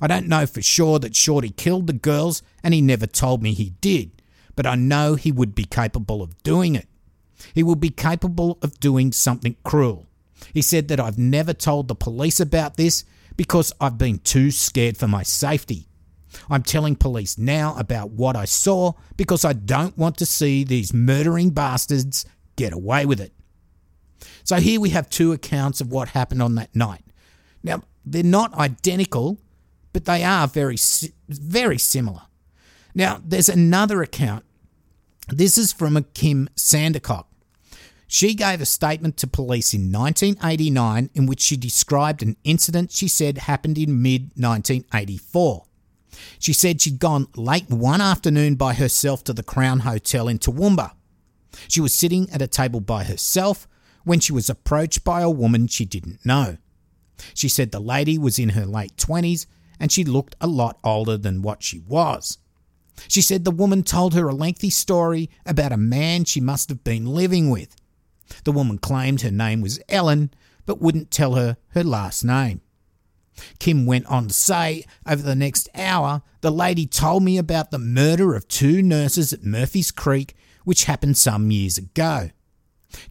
I 0.00 0.06
don't 0.06 0.28
know 0.28 0.46
for 0.46 0.62
sure 0.62 0.98
that 0.98 1.16
Shorty 1.16 1.50
killed 1.50 1.86
the 1.86 1.92
girls 1.92 2.42
and 2.62 2.74
he 2.74 2.80
never 2.80 3.06
told 3.06 3.42
me 3.42 3.52
he 3.52 3.70
did, 3.80 4.22
but 4.56 4.66
I 4.66 4.74
know 4.74 5.14
he 5.14 5.32
would 5.32 5.54
be 5.54 5.64
capable 5.64 6.22
of 6.22 6.42
doing 6.42 6.74
it. 6.74 6.88
He 7.54 7.62
would 7.62 7.80
be 7.80 7.90
capable 7.90 8.58
of 8.62 8.80
doing 8.80 9.12
something 9.12 9.56
cruel. 9.64 10.06
He 10.52 10.62
said 10.62 10.88
that 10.88 11.00
I've 11.00 11.18
never 11.18 11.52
told 11.52 11.88
the 11.88 11.94
police 11.94 12.40
about 12.40 12.76
this 12.76 13.04
because 13.36 13.72
I've 13.80 13.98
been 13.98 14.18
too 14.18 14.50
scared 14.50 14.96
for 14.96 15.08
my 15.08 15.22
safety. 15.22 15.88
I'm 16.50 16.62
telling 16.62 16.96
police 16.96 17.38
now 17.38 17.76
about 17.78 18.10
what 18.10 18.36
I 18.36 18.44
saw 18.44 18.92
because 19.16 19.44
I 19.44 19.52
don't 19.52 19.96
want 19.96 20.16
to 20.18 20.26
see 20.26 20.64
these 20.64 20.92
murdering 20.92 21.50
bastards 21.50 22.26
get 22.56 22.72
away 22.72 23.06
with 23.06 23.20
it. 23.20 23.32
So 24.42 24.56
here 24.56 24.80
we 24.80 24.90
have 24.90 25.08
two 25.08 25.32
accounts 25.32 25.80
of 25.80 25.90
what 25.90 26.08
happened 26.08 26.42
on 26.42 26.54
that 26.56 26.74
night. 26.74 27.04
Now, 27.62 27.82
they're 28.04 28.22
not 28.22 28.54
identical, 28.54 29.38
but 29.94 30.04
they 30.04 30.22
are 30.24 30.46
very, 30.46 30.76
very 31.28 31.78
similar. 31.78 32.22
Now, 32.94 33.22
there's 33.24 33.48
another 33.48 34.02
account. 34.02 34.44
This 35.28 35.56
is 35.56 35.72
from 35.72 35.96
a 35.96 36.02
Kim 36.02 36.50
Sandercock. 36.56 37.24
She 38.06 38.34
gave 38.34 38.60
a 38.60 38.66
statement 38.66 39.16
to 39.18 39.26
police 39.26 39.72
in 39.72 39.90
1989 39.90 41.10
in 41.14 41.26
which 41.26 41.40
she 41.40 41.56
described 41.56 42.22
an 42.22 42.36
incident 42.44 42.92
she 42.92 43.08
said 43.08 43.38
happened 43.38 43.78
in 43.78 44.02
mid 44.02 44.32
1984. 44.36 45.64
She 46.38 46.52
said 46.52 46.80
she'd 46.80 46.98
gone 46.98 47.28
late 47.36 47.70
one 47.70 48.00
afternoon 48.00 48.56
by 48.56 48.74
herself 48.74 49.24
to 49.24 49.32
the 49.32 49.42
Crown 49.42 49.80
Hotel 49.80 50.28
in 50.28 50.38
Toowoomba. 50.38 50.92
She 51.68 51.80
was 51.80 51.94
sitting 51.94 52.28
at 52.30 52.42
a 52.42 52.46
table 52.46 52.80
by 52.80 53.04
herself 53.04 53.66
when 54.04 54.20
she 54.20 54.32
was 54.32 54.50
approached 54.50 55.04
by 55.04 55.22
a 55.22 55.30
woman 55.30 55.66
she 55.66 55.84
didn't 55.84 56.24
know. 56.26 56.58
She 57.32 57.48
said 57.48 57.70
the 57.70 57.80
lady 57.80 58.18
was 58.18 58.38
in 58.38 58.50
her 58.50 58.66
late 58.66 58.96
20s 58.96 59.46
and 59.78 59.90
she 59.90 60.04
looked 60.04 60.36
a 60.40 60.46
lot 60.46 60.78
older 60.84 61.16
than 61.16 61.42
what 61.42 61.62
she 61.62 61.80
was. 61.80 62.38
She 63.08 63.20
said 63.20 63.44
the 63.44 63.50
woman 63.50 63.82
told 63.82 64.14
her 64.14 64.28
a 64.28 64.34
lengthy 64.34 64.70
story 64.70 65.28
about 65.44 65.72
a 65.72 65.76
man 65.76 66.24
she 66.24 66.40
must 66.40 66.68
have 66.68 66.84
been 66.84 67.06
living 67.06 67.50
with. 67.50 67.74
The 68.44 68.52
woman 68.52 68.78
claimed 68.78 69.22
her 69.22 69.30
name 69.30 69.60
was 69.60 69.80
Ellen, 69.88 70.32
but 70.66 70.80
wouldn't 70.80 71.10
tell 71.10 71.34
her 71.34 71.56
her 71.70 71.84
last 71.84 72.24
name. 72.24 72.60
Kim 73.58 73.84
went 73.84 74.06
on 74.06 74.28
to 74.28 74.34
say, 74.34 74.84
over 75.06 75.22
the 75.22 75.34
next 75.34 75.68
hour, 75.74 76.22
the 76.40 76.52
lady 76.52 76.86
told 76.86 77.22
me 77.22 77.36
about 77.36 77.70
the 77.70 77.78
murder 77.78 78.34
of 78.34 78.46
two 78.46 78.80
nurses 78.80 79.32
at 79.32 79.44
Murphy's 79.44 79.90
Creek, 79.90 80.34
which 80.64 80.84
happened 80.84 81.18
some 81.18 81.50
years 81.50 81.76
ago. 81.76 82.30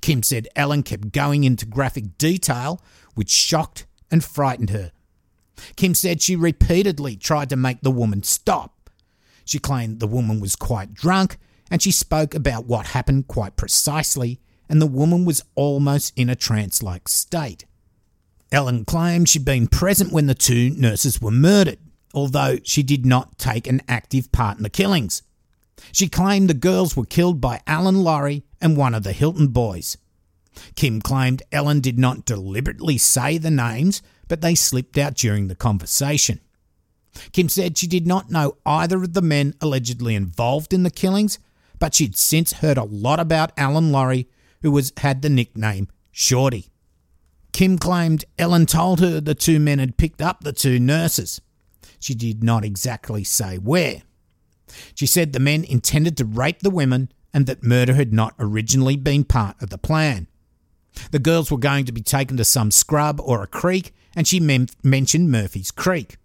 Kim 0.02 0.24
said 0.24 0.48
Ellen 0.56 0.84
kept 0.84 1.12
going 1.12 1.44
into 1.44 1.66
graphic 1.66 2.18
detail, 2.18 2.82
which 3.16 3.30
shocked 3.30 3.86
and 4.10 4.24
frightened 4.24 4.70
her. 4.70 4.92
Kim 5.76 5.94
said 5.94 6.22
she 6.22 6.36
repeatedly 6.36 7.16
tried 7.16 7.50
to 7.50 7.56
make 7.56 7.82
the 7.82 7.92
woman 7.92 8.24
stop. 8.24 8.90
She 9.46 9.60
claimed 9.60 10.00
the 10.00 10.08
woman 10.08 10.40
was 10.40 10.56
quite 10.56 10.94
drunk 10.94 11.38
and 11.70 11.82
she 11.82 11.92
spoke 11.92 12.36
about 12.36 12.66
what 12.66 12.88
happened 12.88 13.28
quite 13.28 13.56
precisely, 13.56 14.40
and 14.70 14.82
the 14.82 14.86
woman 14.86 15.26
was 15.26 15.44
almost 15.56 16.14
in 16.16 16.30
a 16.30 16.36
trance 16.36 16.84
like 16.84 17.08
state. 17.08 17.66
Ellen 18.52 18.86
claimed 18.86 19.28
she'd 19.28 19.44
been 19.44 19.68
present 19.68 20.14
when 20.14 20.28
the 20.28 20.36
two 20.36 20.70
nurses 20.72 21.20
were 21.20 21.32
murdered, 21.32 21.80
although 22.14 22.60
she 22.64 22.84
did 22.84 23.06
not 23.06 23.40
take 23.40 23.66
an 23.66 23.82
active 23.88 24.32
part 24.32 24.58
in 24.58 24.64
the 24.64 24.70
killings. 24.70 25.24
She 25.92 26.08
claimed 26.08 26.48
the 26.48 26.54
girls 26.54 26.96
were 26.96 27.06
killed 27.06 27.42
by 27.42 27.62
Alan 27.66 28.04
Laurie 28.04 28.44
and 28.62 28.78
one 28.78 28.94
of 28.94 29.04
the 29.04 29.12
Hilton 29.12 29.48
boys. 29.48 29.98
Kim 30.76 31.02
claimed 31.02 31.42
Ellen 31.52 31.80
did 31.80 31.98
not 31.98 32.26
deliberately 32.26 33.00
say 33.00 33.40
the 33.40 33.50
names, 33.50 34.04
but 34.28 34.42
they 34.42 34.56
slipped 34.56 34.98
out 34.98 35.16
during 35.16 35.48
the 35.48 35.56
conversation. 35.56 36.40
Kim 37.32 37.50
said 37.50 37.78
she 37.78 37.88
did 37.88 38.08
not 38.08 38.32
know 38.32 38.58
either 38.66 38.98
of 38.98 39.14
the 39.14 39.22
men 39.22 39.54
allegedly 39.62 40.16
involved 40.16 40.74
in 40.74 40.84
the 40.84 40.90
killings, 40.90 41.40
but 41.80 41.94
she'd 41.94 42.18
since 42.18 42.54
heard 42.54 42.78
a 42.78 42.84
lot 42.84 43.20
about 43.20 43.52
Alan 43.58 43.92
Laurie, 43.92 44.28
who 44.62 44.72
was 44.72 44.92
had 44.98 45.22
the 45.22 45.30
nickname 45.30 45.88
Shorty. 46.12 46.70
Kim 47.52 47.78
claimed 47.78 48.26
Ellen 48.40 48.66
told 48.66 49.00
her 49.00 49.22
the 49.22 49.36
two 49.36 49.60
men 49.60 49.80
had 49.80 49.98
picked 49.98 50.22
up 50.22 50.44
the 50.44 50.54
two 50.54 50.80
nurses. 50.80 51.40
She 52.00 52.16
did 52.16 52.44
not 52.44 52.66
exactly 52.66 53.24
say 53.24 53.58
where. 53.58 54.02
She 54.96 55.06
said 55.06 55.34
the 55.34 55.40
men 55.40 55.64
intended 55.64 56.18
to 56.18 56.26
rape 56.26 56.60
the 56.60 56.72
women 56.72 57.12
and 57.34 57.46
that 57.46 57.64
murder 57.64 57.94
had 57.94 58.12
not 58.12 58.34
originally 58.40 58.96
been 58.96 59.24
part 59.24 59.62
of 59.62 59.70
the 59.70 59.78
plan. 59.78 60.28
The 61.12 61.20
girls 61.20 61.52
were 61.52 61.58
going 61.58 61.86
to 61.86 61.92
be 61.92 62.02
taken 62.02 62.38
to 62.38 62.46
some 62.46 62.72
scrub 62.72 63.20
or 63.22 63.42
a 63.42 63.48
creek 63.48 63.94
and 64.16 64.28
she 64.28 64.40
mem- 64.40 64.68
mentioned 64.84 65.32
Murphy's 65.32 65.72
Creek. 65.72 66.18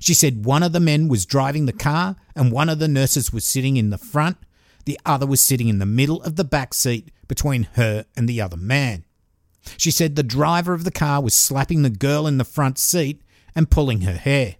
She 0.00 0.14
said 0.14 0.44
one 0.44 0.62
of 0.62 0.72
the 0.72 0.80
men 0.80 1.08
was 1.08 1.26
driving 1.26 1.66
the 1.66 1.72
car 1.72 2.16
and 2.34 2.50
one 2.50 2.68
of 2.68 2.78
the 2.78 2.88
nurses 2.88 3.32
was 3.32 3.44
sitting 3.44 3.76
in 3.76 3.90
the 3.90 3.98
front, 3.98 4.36
the 4.84 4.98
other 5.04 5.26
was 5.26 5.40
sitting 5.40 5.68
in 5.68 5.78
the 5.78 5.86
middle 5.86 6.22
of 6.22 6.36
the 6.36 6.44
back 6.44 6.74
seat 6.74 7.10
between 7.28 7.64
her 7.74 8.04
and 8.16 8.28
the 8.28 8.40
other 8.40 8.56
man. 8.56 9.04
She 9.76 9.90
said 9.90 10.14
the 10.14 10.22
driver 10.22 10.74
of 10.74 10.84
the 10.84 10.92
car 10.92 11.20
was 11.20 11.34
slapping 11.34 11.82
the 11.82 11.90
girl 11.90 12.26
in 12.26 12.38
the 12.38 12.44
front 12.44 12.78
seat 12.78 13.22
and 13.54 13.70
pulling 13.70 14.02
her 14.02 14.16
hair. 14.16 14.56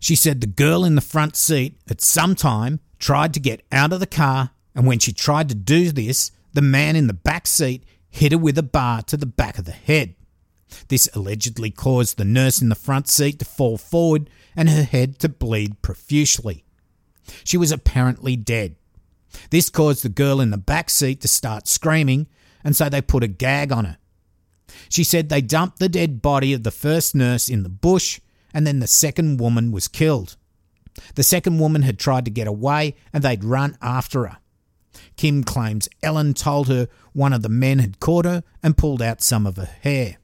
She 0.00 0.16
said 0.16 0.40
the 0.40 0.48
girl 0.48 0.84
in 0.84 0.96
the 0.96 1.00
front 1.00 1.36
seat 1.36 1.78
at 1.88 2.00
some 2.00 2.34
time 2.34 2.80
tried 2.98 3.32
to 3.34 3.40
get 3.40 3.62
out 3.70 3.92
of 3.92 4.00
the 4.00 4.06
car, 4.06 4.50
and 4.74 4.86
when 4.86 4.98
she 4.98 5.12
tried 5.12 5.48
to 5.48 5.54
do 5.54 5.92
this, 5.92 6.32
the 6.52 6.62
man 6.62 6.96
in 6.96 7.06
the 7.06 7.12
back 7.12 7.46
seat 7.46 7.84
hit 8.12 8.30
her 8.30 8.38
with 8.38 8.56
a 8.58 8.62
bar 8.62 9.02
to 9.02 9.16
the 9.16 9.26
back 9.26 9.58
of 9.58 9.64
the 9.64 9.72
head. 9.72 10.14
This 10.88 11.08
allegedly 11.14 11.70
caused 11.70 12.16
the 12.16 12.24
nurse 12.24 12.62
in 12.62 12.68
the 12.68 12.74
front 12.74 13.08
seat 13.08 13.38
to 13.40 13.44
fall 13.44 13.76
forward 13.76 14.30
and 14.54 14.68
her 14.68 14.84
head 14.84 15.18
to 15.20 15.28
bleed 15.28 15.82
profusely. 15.82 16.64
She 17.42 17.56
was 17.56 17.72
apparently 17.72 18.36
dead. 18.36 18.76
This 19.50 19.70
caused 19.70 20.04
the 20.04 20.10
girl 20.10 20.40
in 20.40 20.50
the 20.50 20.58
back 20.58 20.90
seat 20.90 21.20
to 21.22 21.28
start 21.28 21.66
screaming, 21.66 22.26
and 22.62 22.76
so 22.76 22.88
they 22.88 23.00
put 23.00 23.24
a 23.24 23.28
gag 23.28 23.72
on 23.72 23.86
her. 23.86 23.98
She 24.88 25.04
said 25.04 25.28
they 25.28 25.40
dumped 25.40 25.78
the 25.78 25.88
dead 25.88 26.20
body 26.20 26.52
of 26.52 26.64
the 26.64 26.70
first 26.70 27.14
nurse 27.14 27.48
in 27.48 27.62
the 27.62 27.70
bush, 27.70 28.20
and 28.52 28.66
then 28.66 28.80
the 28.80 28.86
second 28.86 29.40
woman 29.40 29.72
was 29.72 29.88
killed. 29.88 30.36
The 31.14 31.22
second 31.22 31.58
woman 31.58 31.82
had 31.82 31.98
tried 31.98 32.26
to 32.26 32.30
get 32.30 32.46
away, 32.46 32.94
and 33.12 33.22
they'd 33.24 33.44
run 33.44 33.78
after 33.80 34.26
her. 34.26 34.38
Kim 35.16 35.44
claims 35.44 35.88
Ellen 36.02 36.34
told 36.34 36.68
her 36.68 36.88
one 37.12 37.32
of 37.32 37.42
the 37.42 37.48
men 37.48 37.78
had 37.78 38.00
caught 38.00 38.24
her 38.24 38.42
and 38.62 38.76
pulled 38.76 39.02
out 39.02 39.22
some 39.22 39.46
of 39.46 39.56
her 39.56 39.70
hair. 39.82 40.18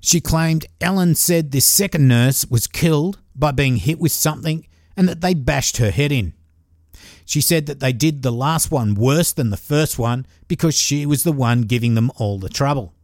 She 0.00 0.20
claimed 0.20 0.66
Ellen 0.80 1.14
said 1.14 1.50
this 1.50 1.64
second 1.64 2.06
nurse 2.06 2.46
was 2.46 2.66
killed 2.66 3.20
by 3.34 3.52
being 3.52 3.76
hit 3.76 3.98
with 3.98 4.12
something 4.12 4.66
and 4.96 5.08
that 5.08 5.20
they 5.20 5.34
bashed 5.34 5.78
her 5.78 5.90
head 5.90 6.12
in. 6.12 6.34
She 7.24 7.40
said 7.40 7.66
that 7.66 7.80
they 7.80 7.92
did 7.92 8.22
the 8.22 8.32
last 8.32 8.70
one 8.70 8.94
worse 8.94 9.32
than 9.32 9.50
the 9.50 9.56
first 9.56 9.98
one 9.98 10.26
because 10.46 10.74
she 10.74 11.04
was 11.04 11.24
the 11.24 11.32
one 11.32 11.62
giving 11.62 11.94
them 11.94 12.10
all 12.16 12.38
the 12.38 12.48
trouble. 12.48 12.94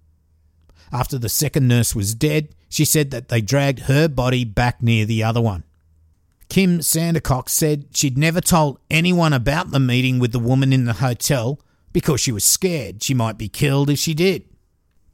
After 0.91 1.19
the 1.19 1.29
second 1.29 1.69
nurse 1.69 1.95
was 1.95 2.15
dead, 2.15 2.55
she 2.69 2.85
said 2.85 3.11
that 3.11 3.29
they 3.29 3.41
dragged 3.41 3.81
her 3.81 4.09
body 4.09 4.45
back 4.45 4.83
near 4.83 5.05
the 5.05 5.23
other 5.23 5.41
one. 5.41 5.65
Kim 6.49 6.81
Sandercock 6.81 7.49
said 7.49 7.87
she'd 7.95 8.19
never 8.19 8.41
told 8.41 8.79
anyone 8.91 9.33
about 9.33 9.71
the 9.71 9.81
meeting 9.81 10.19
with 10.19 10.33
the 10.33 10.39
woman 10.39 10.73
in 10.73 10.85
the 10.85 10.95
hotel 10.95 11.61
because 11.93 12.21
she 12.21 12.33
was 12.33 12.45
scared 12.45 13.03
she 13.03 13.15
might 13.15 13.39
be 13.39 13.49
killed 13.49 13.91
if 13.91 13.99
she 13.99 14.15
did. 14.15 14.45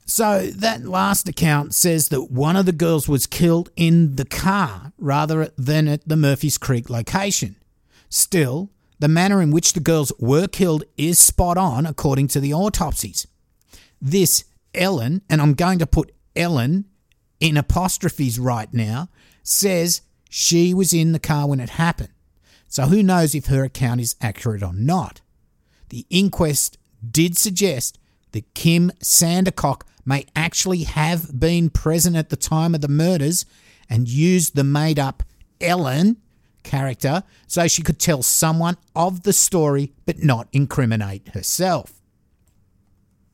So 0.06 0.49
that 0.49 0.84
last 0.84 1.28
account 1.28 1.72
says 1.72 2.08
that 2.08 2.32
one 2.32 2.56
of 2.56 2.66
the 2.66 2.72
girls 2.72 3.08
was 3.08 3.28
killed 3.28 3.70
in 3.76 4.16
the 4.16 4.25
car 4.25 4.92
rather 4.99 5.52
than 5.56 5.87
at 5.87 6.08
the 6.08 6.16
Murphy's 6.16 6.58
Creek 6.58 6.90
location. 6.90 7.54
Still, 8.08 8.70
the 8.99 9.06
manner 9.06 9.40
in 9.40 9.52
which 9.52 9.72
the 9.72 9.80
girls 9.80 10.12
were 10.18 10.49
killed 10.49 10.82
is 10.96 11.18
spot 11.18 11.56
on 11.56 11.87
according 11.87 12.26
to 12.28 12.40
the 12.40 12.52
autopsies. 12.52 13.28
This 14.02 14.44
Ellen, 14.75 15.22
and 15.30 15.40
I'm 15.40 15.54
going 15.54 15.78
to 15.78 15.87
put 15.87 16.12
Ellen 16.34 16.87
in 17.38 17.56
apostrophes 17.56 18.38
right 18.38 18.72
now, 18.75 19.08
says 19.42 20.02
she 20.30 20.72
was 20.72 20.94
in 20.94 21.12
the 21.12 21.18
car 21.18 21.46
when 21.46 21.60
it 21.60 21.70
happened. 21.70 22.12
So 22.68 22.84
who 22.84 23.02
knows 23.02 23.34
if 23.34 23.46
her 23.46 23.64
account 23.64 24.00
is 24.00 24.14
accurate 24.20 24.62
or 24.62 24.72
not. 24.72 25.20
The 25.88 26.06
inquest 26.08 26.78
did 27.08 27.37
suggest 27.37 27.99
that 28.30 28.54
Kim 28.54 28.92
Sandercock 29.02 29.82
may 30.06 30.25
actually 30.37 30.84
have 30.84 31.38
been 31.38 31.68
present 31.68 32.16
at 32.16 32.30
the 32.30 32.37
time 32.37 32.75
of 32.75 32.80
the 32.80 32.88
murders 32.88 33.44
and 33.88 34.08
used 34.08 34.54
the 34.54 34.64
made 34.64 35.00
up 35.00 35.25
Ellen 35.60 36.16
character 36.62 37.25
so 37.49 37.66
she 37.66 37.82
could 37.82 37.99
tell 37.99 38.22
someone 38.22 38.76
of 38.94 39.25
the 39.25 39.32
story 39.32 39.92
but 40.06 40.22
not 40.22 40.46
incriminate 40.52 41.28
herself. 41.30 42.00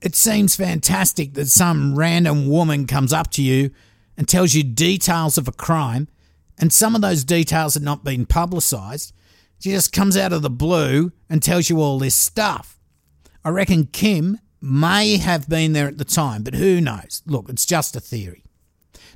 It 0.01 0.15
seems 0.15 0.57
fantastic 0.57 1.35
that 1.35 1.49
some 1.49 1.95
random 1.99 2.49
woman 2.49 2.87
comes 2.87 3.13
up 3.13 3.31
to 3.33 3.43
you 3.43 3.71
and 4.17 4.27
tells 4.27 4.55
you 4.55 4.63
details 4.63 5.37
of 5.37 5.47
a 5.47 5.53
crime, 5.53 6.09
and 6.59 6.73
some 6.73 6.95
of 6.95 7.01
those 7.01 7.25
details 7.25 7.75
had 7.75 7.83
not 7.83 8.05
been 8.05 8.27
publicised. 8.27 9.13
She 9.59 9.71
just 9.71 9.93
comes 9.93 10.17
out 10.17 10.33
of 10.33 10.43
the 10.43 10.51
blue 10.51 11.13
and 11.29 11.43
tells 11.43 11.71
you 11.71 11.81
all 11.81 11.99
this 11.99 12.15
stuff. 12.15 12.79
I 13.45 13.51
reckon 13.51 13.87
Kim 13.87 14.39
may 14.61 15.17
have 15.19 15.49
been 15.49 15.73
there 15.73 15.89
at 15.89 15.99
the 15.99 16.05
time, 16.05 16.43
but 16.43 16.55
who 16.55 16.81
knows? 16.81 17.23
Look, 17.27 17.49
it's 17.49 17.67
just 17.67 17.97
a 17.97 18.01
theory. 18.01 18.43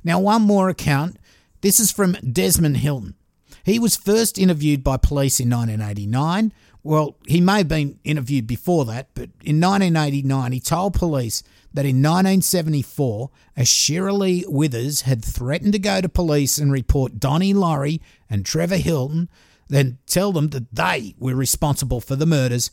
Now, 0.03 0.19
one 0.19 0.41
more 0.41 0.69
account. 0.69 1.17
This 1.61 1.79
is 1.79 1.91
from 1.91 2.13
Desmond 2.13 2.77
Hilton. 2.77 3.15
He 3.63 3.77
was 3.77 3.95
first 3.95 4.39
interviewed 4.39 4.83
by 4.83 4.97
police 4.97 5.39
in 5.39 5.49
1989. 5.49 6.53
Well, 6.83 7.17
he 7.27 7.41
may 7.41 7.59
have 7.59 7.67
been 7.67 7.99
interviewed 8.03 8.47
before 8.47 8.85
that, 8.85 9.09
but 9.13 9.29
in 9.43 9.61
1989 9.61 10.51
he 10.51 10.59
told 10.59 10.95
police 10.95 11.43
that 11.73 11.85
in 11.85 11.97
1974 11.97 13.29
a 13.57 13.65
Shirley 13.65 14.45
Withers 14.47 15.01
had 15.01 15.23
threatened 15.23 15.73
to 15.73 15.79
go 15.79 16.01
to 16.01 16.09
police 16.09 16.57
and 16.57 16.71
report 16.71 17.19
Donnie 17.19 17.53
Laurie 17.53 18.01
and 18.29 18.45
Trevor 18.45 18.77
Hilton, 18.77 19.29
then 19.67 19.97
tell 20.05 20.31
them 20.31 20.49
that 20.49 20.73
they 20.73 21.15
were 21.17 21.35
responsible 21.35 22.01
for 22.01 22.15
the 22.15 22.25
murders 22.25 22.71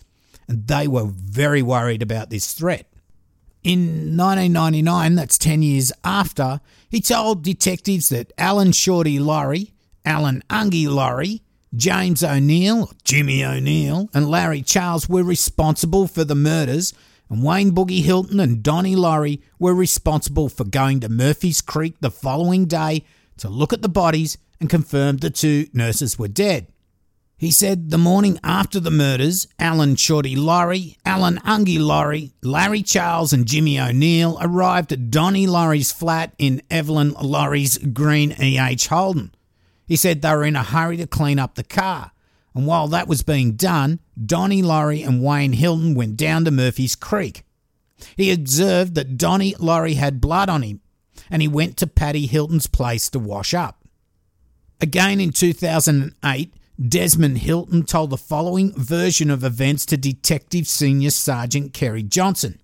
and 0.48 0.66
they 0.66 0.88
were 0.88 1.06
very 1.06 1.62
worried 1.62 2.02
about 2.02 2.30
this 2.30 2.52
threat. 2.52 2.90
In 3.62 4.16
1999, 4.16 5.14
that's 5.14 5.36
10 5.36 5.62
years 5.62 5.92
after, 6.02 6.60
he 6.88 7.00
told 7.00 7.42
detectives 7.42 8.08
that 8.08 8.32
Alan 8.38 8.72
Shorty 8.72 9.18
Laurie 9.18 9.74
Alan 10.08 10.42
Ungie 10.48 10.88
Laurie, 10.88 11.42
James 11.76 12.24
O'Neill, 12.24 12.90
Jimmy 13.04 13.44
O'Neill, 13.44 14.08
and 14.14 14.30
Larry 14.30 14.62
Charles 14.62 15.06
were 15.06 15.22
responsible 15.22 16.06
for 16.06 16.24
the 16.24 16.34
murders, 16.34 16.94
and 17.30 17.42
Wayne 17.42 17.72
Boogie 17.72 18.02
Hilton 18.02 18.40
and 18.40 18.62
Donnie 18.62 18.96
Laurie 18.96 19.42
were 19.58 19.74
responsible 19.74 20.48
for 20.48 20.64
going 20.64 21.00
to 21.00 21.08
Murphy's 21.08 21.60
Creek 21.60 21.96
the 22.00 22.10
following 22.10 22.66
day 22.66 23.04
to 23.38 23.48
look 23.48 23.72
at 23.72 23.82
the 23.82 23.88
bodies 23.88 24.38
and 24.60 24.70
confirm 24.70 25.18
the 25.18 25.30
two 25.30 25.66
nurses 25.72 26.18
were 26.18 26.28
dead. 26.28 26.68
He 27.36 27.52
said 27.52 27.90
the 27.90 27.98
morning 27.98 28.40
after 28.42 28.80
the 28.80 28.90
murders, 28.90 29.46
Alan 29.60 29.94
Shorty 29.94 30.34
Laurie, 30.34 30.96
Alan 31.04 31.38
Ungie 31.38 31.78
Laurie, 31.78 32.32
Larry 32.42 32.82
Charles, 32.82 33.32
and 33.32 33.46
Jimmy 33.46 33.78
O'Neill 33.78 34.36
arrived 34.40 34.92
at 34.92 35.10
Donnie 35.12 35.46
Laurie's 35.46 35.92
flat 35.92 36.34
in 36.38 36.62
Evelyn 36.68 37.12
Laurie's 37.12 37.78
Green 37.78 38.34
E.H. 38.42 38.88
Holden. 38.88 39.32
He 39.86 39.94
said 39.94 40.20
they 40.20 40.34
were 40.34 40.44
in 40.44 40.56
a 40.56 40.64
hurry 40.64 40.96
to 40.96 41.06
clean 41.06 41.38
up 41.38 41.54
the 41.54 41.62
car. 41.62 42.10
And 42.54 42.66
while 42.66 42.88
that 42.88 43.06
was 43.06 43.22
being 43.22 43.52
done, 43.52 44.00
Donnie 44.26 44.62
Laurie 44.62 45.02
and 45.02 45.22
Wayne 45.22 45.52
Hilton 45.52 45.94
went 45.94 46.16
down 46.16 46.44
to 46.44 46.50
Murphy's 46.50 46.96
Creek. 46.96 47.42
He 48.16 48.30
observed 48.30 48.94
that 48.94 49.18
Donnie 49.18 49.54
Laurie 49.58 49.94
had 49.94 50.20
blood 50.20 50.48
on 50.48 50.62
him, 50.62 50.80
and 51.30 51.42
he 51.42 51.48
went 51.48 51.76
to 51.78 51.86
Paddy 51.86 52.26
Hilton's 52.26 52.66
place 52.66 53.08
to 53.10 53.18
wash 53.18 53.54
up. 53.54 53.84
Again 54.80 55.20
in 55.20 55.32
2008, 55.32 56.54
Desmond 56.88 57.38
Hilton 57.38 57.82
told 57.82 58.10
the 58.10 58.16
following 58.16 58.72
version 58.72 59.30
of 59.30 59.42
events 59.42 59.84
to 59.86 59.96
Detective 59.96 60.68
Senior 60.68 61.10
Sergeant 61.10 61.72
Kerry 61.72 62.04
Johnson. 62.04 62.60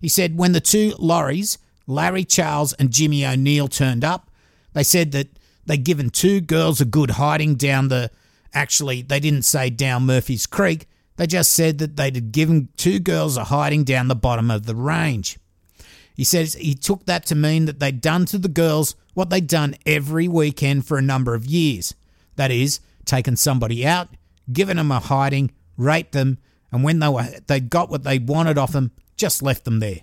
He 0.00 0.08
said, 0.08 0.36
When 0.36 0.52
the 0.52 0.60
two 0.60 0.94
Lauries, 0.98 1.56
Larry 1.86 2.24
Charles 2.24 2.74
and 2.74 2.90
Jimmy 2.90 3.24
O'Neill, 3.24 3.68
turned 3.68 4.04
up, 4.04 4.30
they 4.74 4.82
said 4.82 5.12
that 5.12 5.28
They'd 5.68 5.84
given 5.84 6.08
two 6.08 6.40
girls 6.40 6.80
a 6.80 6.86
good 6.86 7.12
hiding 7.12 7.54
down 7.54 7.88
the. 7.88 8.10
Actually, 8.54 9.02
they 9.02 9.20
didn't 9.20 9.42
say 9.42 9.70
down 9.70 10.06
Murphy's 10.06 10.46
Creek. 10.46 10.88
They 11.16 11.26
just 11.26 11.52
said 11.52 11.78
that 11.78 11.96
they'd 11.96 12.32
given 12.32 12.68
two 12.76 12.98
girls 13.00 13.36
a 13.36 13.44
hiding 13.44 13.84
down 13.84 14.08
the 14.08 14.14
bottom 14.14 14.50
of 14.50 14.66
the 14.66 14.74
range. 14.74 15.38
He 16.14 16.24
says 16.24 16.54
he 16.54 16.74
took 16.74 17.06
that 17.06 17.26
to 17.26 17.34
mean 17.34 17.66
that 17.66 17.78
they'd 17.78 18.00
done 18.00 18.26
to 18.26 18.38
the 18.38 18.48
girls 18.48 18.96
what 19.14 19.30
they'd 19.30 19.46
done 19.46 19.76
every 19.84 20.28
weekend 20.28 20.86
for 20.86 20.98
a 20.98 21.02
number 21.02 21.34
of 21.34 21.46
years. 21.46 21.94
That 22.36 22.50
is, 22.50 22.80
taken 23.04 23.36
somebody 23.36 23.86
out, 23.86 24.08
given 24.52 24.76
them 24.76 24.92
a 24.92 25.00
hiding, 25.00 25.50
raped 25.76 26.12
them, 26.12 26.38
and 26.70 26.84
when 26.84 26.98
they 26.98 27.08
were 27.08 27.28
they'd 27.46 27.70
got 27.70 27.90
what 27.90 28.04
they 28.04 28.18
wanted 28.18 28.58
off 28.58 28.72
them, 28.72 28.92
just 29.16 29.42
left 29.42 29.64
them 29.64 29.80
there. 29.80 30.00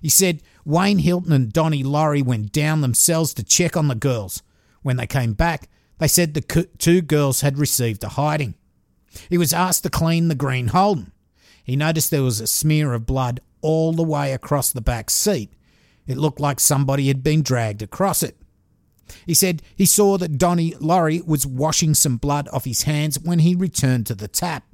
He 0.00 0.08
said 0.08 0.42
Wayne 0.64 0.98
Hilton 0.98 1.32
and 1.32 1.52
Donnie 1.52 1.84
Laurie 1.84 2.22
went 2.22 2.52
down 2.52 2.80
themselves 2.80 3.32
to 3.34 3.44
check 3.44 3.76
on 3.76 3.88
the 3.88 3.94
girls, 3.94 4.42
when 4.82 4.96
they 4.96 5.06
came 5.06 5.32
back, 5.32 5.68
they 5.98 6.08
said 6.08 6.34
the 6.34 6.68
two 6.78 7.00
girls 7.00 7.40
had 7.40 7.58
received 7.58 8.04
a 8.04 8.10
hiding. 8.10 8.54
He 9.30 9.38
was 9.38 9.52
asked 9.52 9.82
to 9.84 9.90
clean 9.90 10.28
the 10.28 10.34
green 10.34 10.68
Holden. 10.68 11.12
He 11.64 11.76
noticed 11.76 12.10
there 12.10 12.22
was 12.22 12.40
a 12.40 12.46
smear 12.46 12.92
of 12.92 13.06
blood 13.06 13.40
all 13.60 13.92
the 13.92 14.02
way 14.02 14.32
across 14.32 14.70
the 14.72 14.80
back 14.80 15.10
seat. 15.10 15.52
It 16.06 16.18
looked 16.18 16.38
like 16.38 16.60
somebody 16.60 17.08
had 17.08 17.22
been 17.22 17.42
dragged 17.42 17.82
across 17.82 18.22
it. 18.22 18.36
He 19.24 19.34
said 19.34 19.62
he 19.74 19.86
saw 19.86 20.18
that 20.18 20.38
Donnie 20.38 20.74
Laurie 20.80 21.22
was 21.24 21.46
washing 21.46 21.94
some 21.94 22.16
blood 22.16 22.48
off 22.52 22.64
his 22.64 22.82
hands 22.82 23.18
when 23.18 23.40
he 23.40 23.54
returned 23.54 24.06
to 24.06 24.14
the 24.14 24.28
tap. 24.28 24.64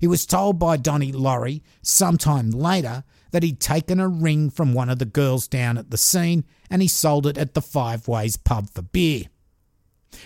He 0.00 0.06
was 0.06 0.26
told 0.26 0.58
by 0.58 0.76
Donnie 0.76 1.12
Laurie 1.12 1.62
sometime 1.82 2.50
later 2.50 3.04
that 3.30 3.42
he'd 3.42 3.60
taken 3.60 4.00
a 4.00 4.08
ring 4.08 4.50
from 4.50 4.74
one 4.74 4.88
of 4.88 4.98
the 4.98 5.04
girls 5.04 5.46
down 5.46 5.78
at 5.78 5.90
the 5.90 5.96
scene 5.96 6.44
and 6.68 6.82
he 6.82 6.88
sold 6.88 7.26
it 7.26 7.38
at 7.38 7.54
the 7.54 7.62
Five 7.62 8.08
Ways 8.08 8.36
pub 8.36 8.70
for 8.70 8.82
beer. 8.82 9.24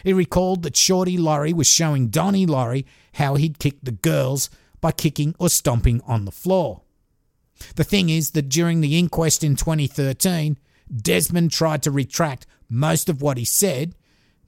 He 0.02 0.12
recalled 0.12 0.62
that 0.62 0.76
Shorty 0.76 1.16
Laurie 1.16 1.52
was 1.52 1.66
showing 1.66 2.08
Donnie 2.08 2.46
Laurie 2.46 2.86
how 3.14 3.34
he'd 3.34 3.58
kicked 3.58 3.84
the 3.84 3.92
girls 3.92 4.50
by 4.80 4.92
kicking 4.92 5.34
or 5.38 5.48
stomping 5.48 6.00
on 6.06 6.24
the 6.24 6.30
floor. 6.30 6.82
The 7.76 7.84
thing 7.84 8.10
is 8.10 8.32
that 8.32 8.48
during 8.48 8.80
the 8.80 8.98
inquest 8.98 9.44
in 9.44 9.56
2013, 9.56 10.58
Desmond 10.94 11.50
tried 11.50 11.82
to 11.82 11.90
retract 11.90 12.46
most 12.68 13.08
of 13.08 13.22
what 13.22 13.38
he 13.38 13.44
said, 13.44 13.94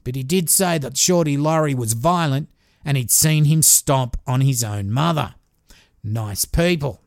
but 0.03 0.15
he 0.15 0.23
did 0.23 0.49
say 0.49 0.77
that 0.77 0.97
Shorty 0.97 1.37
Laurie 1.37 1.75
was 1.75 1.93
violent 1.93 2.49
and 2.83 2.97
he'd 2.97 3.11
seen 3.11 3.45
him 3.45 3.61
stomp 3.61 4.17
on 4.25 4.41
his 4.41 4.63
own 4.63 4.91
mother. 4.91 5.35
Nice 6.03 6.45
people. 6.45 7.01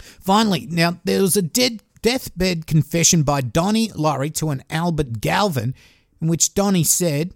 Finally, 0.00 0.66
now 0.70 1.00
there 1.04 1.22
was 1.22 1.36
a 1.36 1.42
dead 1.42 1.82
deathbed 2.02 2.66
confession 2.66 3.22
by 3.22 3.40
Donnie 3.40 3.90
Laurie 3.94 4.30
to 4.30 4.50
an 4.50 4.62
Albert 4.70 5.20
Galvin 5.20 5.74
in 6.20 6.28
which 6.28 6.54
Donnie 6.54 6.84
said, 6.84 7.34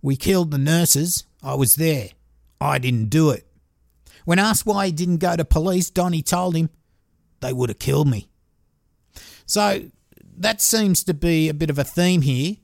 We 0.00 0.16
killed 0.16 0.50
the 0.50 0.58
nurses. 0.58 1.24
I 1.42 1.54
was 1.54 1.76
there. 1.76 2.10
I 2.60 2.78
didn't 2.78 3.06
do 3.06 3.30
it. 3.30 3.46
When 4.24 4.38
asked 4.38 4.66
why 4.66 4.86
he 4.86 4.92
didn't 4.92 5.18
go 5.18 5.36
to 5.36 5.44
police, 5.44 5.90
Donnie 5.90 6.22
told 6.22 6.54
him, 6.54 6.70
They 7.40 7.52
would 7.52 7.68
have 7.68 7.78
killed 7.78 8.08
me. 8.08 8.28
So 9.46 9.90
that 10.36 10.60
seems 10.60 11.04
to 11.04 11.14
be 11.14 11.48
a 11.48 11.54
bit 11.54 11.70
of 11.70 11.78
a 11.78 11.84
theme 11.84 12.22
here. 12.22 12.56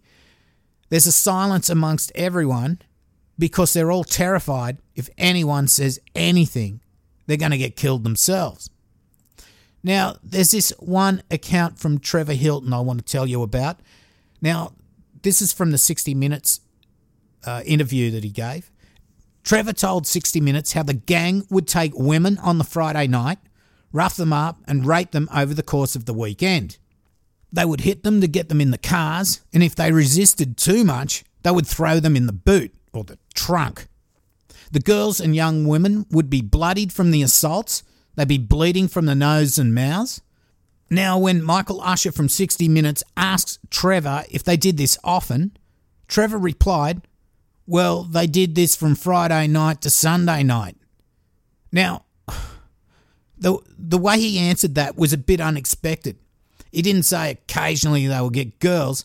There's 0.89 1.07
a 1.07 1.13
silence 1.13 1.69
amongst 1.69 2.13
everyone 2.15 2.81
because 3.39 3.73
they're 3.73 3.91
all 3.91 4.05
terrified 4.05 4.79
if 4.95 5.09
anyone 5.17 5.69
says 5.69 6.01
anything, 6.15 6.81
they're 7.27 7.37
going 7.37 7.53
to 7.53 7.59
get 7.59 7.77
killed 7.77 8.05
themselves. 8.05 8.71
Now, 9.83 10.17
there's 10.25 10.51
this 10.51 10.71
one 10.81 11.23
account 11.31 11.79
from 11.79 11.99
Trevor 11.99 12.33
Hilton 12.33 12.73
I 12.73 12.81
want 12.81 12.99
to 12.99 13.05
tell 13.05 13.27
you 13.27 13.43
about. 13.43 13.79
Now, 14.43 14.73
this 15.23 15.43
is 15.43 15.53
from 15.53 15.71
the 15.71 15.79
60 15.79 16.15
Minutes 16.15 16.61
uh, 17.45 17.63
interview 17.65 18.11
that 18.11 18.25
he 18.25 18.31
gave. 18.31 18.71
Trevor 19.45 19.73
told 19.73 20.07
60 20.07 20.41
Minutes 20.41 20.73
how 20.73 20.83
the 20.83 20.95
gang 20.95 21.47
would 21.51 21.67
take 21.67 21.93
women 21.95 22.39
on 22.39 22.59
the 22.59 22.65
Friday 22.65 23.07
night, 23.07 23.39
rough 23.93 24.17
them 24.17 24.33
up, 24.33 24.59
and 24.67 24.87
rape 24.87 25.13
them 25.13 25.29
over 25.35 25.55
the 25.55 25.63
course 25.63 25.97
of 25.97 26.05
the 26.05 26.13
weekend. 26.13 26.79
They 27.53 27.65
would 27.65 27.81
hit 27.81 28.03
them 28.03 28.21
to 28.21 28.29
get 28.29 28.49
them 28.49 28.61
in 28.61 28.71
the 28.71 28.79
cars, 28.79 29.41
and 29.53 29.63
if 29.63 29.75
they 29.75 29.91
resisted 29.91 30.57
too 30.57 30.85
much, 30.85 31.25
they 31.43 31.51
would 31.51 31.67
throw 31.67 31.99
them 31.99 32.17
in 32.17 32.27
the 32.27 32.33
boot 32.33 32.75
or 32.93 33.05
the 33.05 33.19
trunk. 33.35 33.89
The 34.71 34.81
girls 34.81 35.19
and 35.19 35.35
young 35.35 35.67
women 35.67 36.05
would 36.11 36.29
be 36.29 36.43
bloodied 36.43 36.93
from 36.93 37.11
the 37.11 37.23
assaults, 37.23 37.83
they'd 38.17 38.29
be 38.29 38.37
bleeding 38.37 38.89
from 38.89 39.07
the 39.07 39.15
nose 39.15 39.59
and 39.59 39.75
mouths. 39.75 40.21
Now, 40.91 41.19
when 41.19 41.43
Michael 41.43 41.81
Usher 41.83 42.13
from 42.13 42.29
60 42.29 42.69
Minutes 42.69 43.05
asks 43.17 43.59
Trevor 43.71 44.25
if 44.31 44.43
they 44.43 44.57
did 44.57 44.79
this 44.79 44.99
often, 45.05 45.57
Trevor 46.07 46.39
replied, 46.39 47.03
Well, 47.67 48.05
they 48.05 48.27
did 48.27 48.55
this 48.55 48.75
from 48.75 48.95
Friday 48.95 49.47
night 49.47 49.83
to 49.83 49.91
Sunday 49.91 50.43
night. 50.43 50.77
Now, 51.71 52.05
the, 53.39 53.59
the 53.79 53.99
way 53.99 54.19
he 54.19 54.39
answered 54.39 54.75
that 54.77 54.97
was 54.97 55.13
a 55.13 55.19
bit 55.19 55.41
unexpected. 55.41 56.17
He 56.73 56.83
didn't 56.83 57.05
say 57.05 57.33
occasionally 57.33 58.07
they 58.07 58.21
would 58.21 58.33
get 58.33 58.59
girls. 58.59 59.05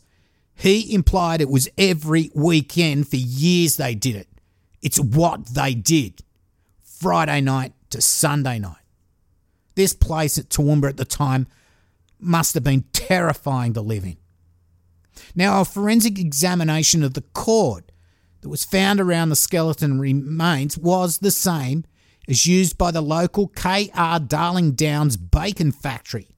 He 0.55 0.93
implied 0.93 1.41
it 1.41 1.49
was 1.49 1.69
every 1.77 2.31
weekend 2.33 3.07
for 3.07 3.15
years 3.17 3.75
they 3.75 3.95
did 3.95 4.15
it. 4.15 4.27
It's 4.81 4.99
what 4.99 5.47
they 5.47 5.73
did. 5.73 6.21
Friday 6.83 7.41
night 7.41 7.73
to 7.89 8.01
Sunday 8.01 8.59
night. 8.59 8.77
This 9.75 9.93
place 9.93 10.37
at 10.37 10.49
Toowoomba 10.49 10.89
at 10.89 10.97
the 10.97 11.05
time 11.05 11.47
must 12.23 12.53
have 12.53 12.63
been 12.63 12.85
terrifying 12.93 13.73
to 13.73 13.81
live 13.81 14.03
in. 14.03 14.17
Now, 15.35 15.61
a 15.61 15.65
forensic 15.65 16.19
examination 16.19 17.03
of 17.03 17.13
the 17.13 17.21
cord 17.21 17.91
that 18.41 18.49
was 18.49 18.65
found 18.65 18.99
around 18.99 19.29
the 19.29 19.35
skeleton 19.35 19.99
remains 19.99 20.77
was 20.77 21.19
the 21.19 21.31
same 21.31 21.85
as 22.27 22.45
used 22.45 22.77
by 22.77 22.91
the 22.91 23.01
local 23.01 23.47
KR 23.49 24.19
Darling 24.25 24.73
Downs 24.73 25.17
bacon 25.17 25.71
factory. 25.71 26.29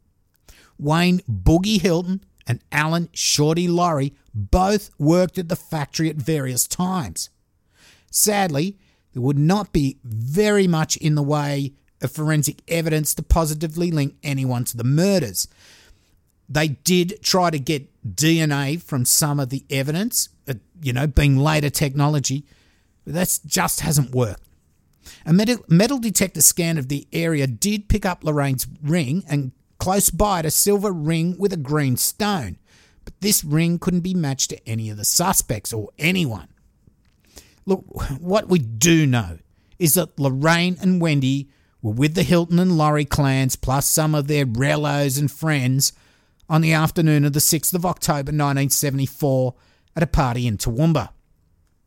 Wayne 0.78 1.20
Boogie 1.30 1.82
Hilton 1.82 2.24
and 2.48 2.64
Alan 2.72 3.10
Shorty 3.14 3.68
Laurie 3.68 4.14
both 4.34 4.90
worked 5.00 5.38
at 5.38 5.50
the 5.50 5.56
factory 5.56 6.10
at 6.10 6.18
various 6.18 6.68
times. 6.68 7.30
Sadly, 8.12 8.78
there 9.14 9.22
would 9.22 9.40
not 9.40 9.72
be 9.72 9.98
very 10.04 10.68
much 10.68 10.98
in 10.98 11.16
the 11.16 11.24
way 11.24 11.74
of 12.02 12.12
forensic 12.12 12.62
evidence 12.68 13.14
to 13.16 13.24
positively 13.24 13.92
link 13.92 14.16
anyone 14.24 14.66
to 14.66 14.78
the 14.78 14.84
murders. 14.84 15.48
They 16.48 16.70
did 16.70 17.20
try 17.24 17.50
to 17.50 17.60
get 17.60 17.90
DNA 18.06 18.82
from 18.82 19.06
some 19.06 19.40
of 19.40 19.50
the 19.50 19.64
evidence, 19.70 20.30
uh, 20.48 20.54
you 20.82 20.94
know, 20.94 21.08
being 21.08 21.38
later 21.38 21.70
technology, 21.70 22.46
that 23.06 23.40
just 23.46 23.82
hasn't 23.82 24.14
worked. 24.14 24.44
A 25.26 25.34
metal 25.34 26.00
detector 26.00 26.42
scan 26.42 26.78
of 26.78 26.88
the 26.88 27.08
area 27.14 27.48
did 27.48 27.90
pick 27.90 28.06
up 28.06 28.24
Lorraine's 28.24 28.68
ring 28.82 29.24
and 29.28 29.52
close 29.78 30.10
by 30.10 30.40
it 30.40 30.46
a 30.46 30.52
silver 30.52 30.92
ring 30.92 31.36
with 31.38 31.54
a 31.54 31.58
green 31.58 31.98
stone, 31.98 32.58
but 33.04 33.14
this 33.22 33.44
ring 33.44 33.78
couldn't 33.78 34.02
be 34.02 34.14
matched 34.14 34.50
to 34.52 34.70
any 34.70 34.90
of 34.90 34.98
the 34.98 35.06
suspects 35.06 35.74
or 35.74 35.90
anyone. 36.00 36.48
Look, 37.66 37.84
what 38.20 38.50
we 38.50 38.60
do 38.60 39.06
know 39.06 39.40
is 39.80 39.96
that 39.96 40.20
Lorraine 40.20 40.78
and 40.80 41.02
Wendy 41.02 41.50
were 41.82 41.92
with 41.92 42.16
the 42.16 42.24
Hilton 42.24 42.60
and 42.60 42.78
Laurie 42.78 43.06
clans 43.06 43.56
plus 43.56 43.88
some 43.88 44.16
of 44.16 44.28
their 44.28 44.46
relos 44.46 45.20
and 45.20 45.32
friends 45.32 45.94
on 46.50 46.62
the 46.62 46.74
afternoon 46.74 47.26
of 47.26 47.34
the 47.34 47.40
6th 47.40 47.74
of 47.74 47.86
October 47.86 48.32
1974 48.32 49.56
at 49.96 50.04
a 50.04 50.08
party 50.08 50.48
in 50.48 50.58
Toowoomba. 50.58 51.10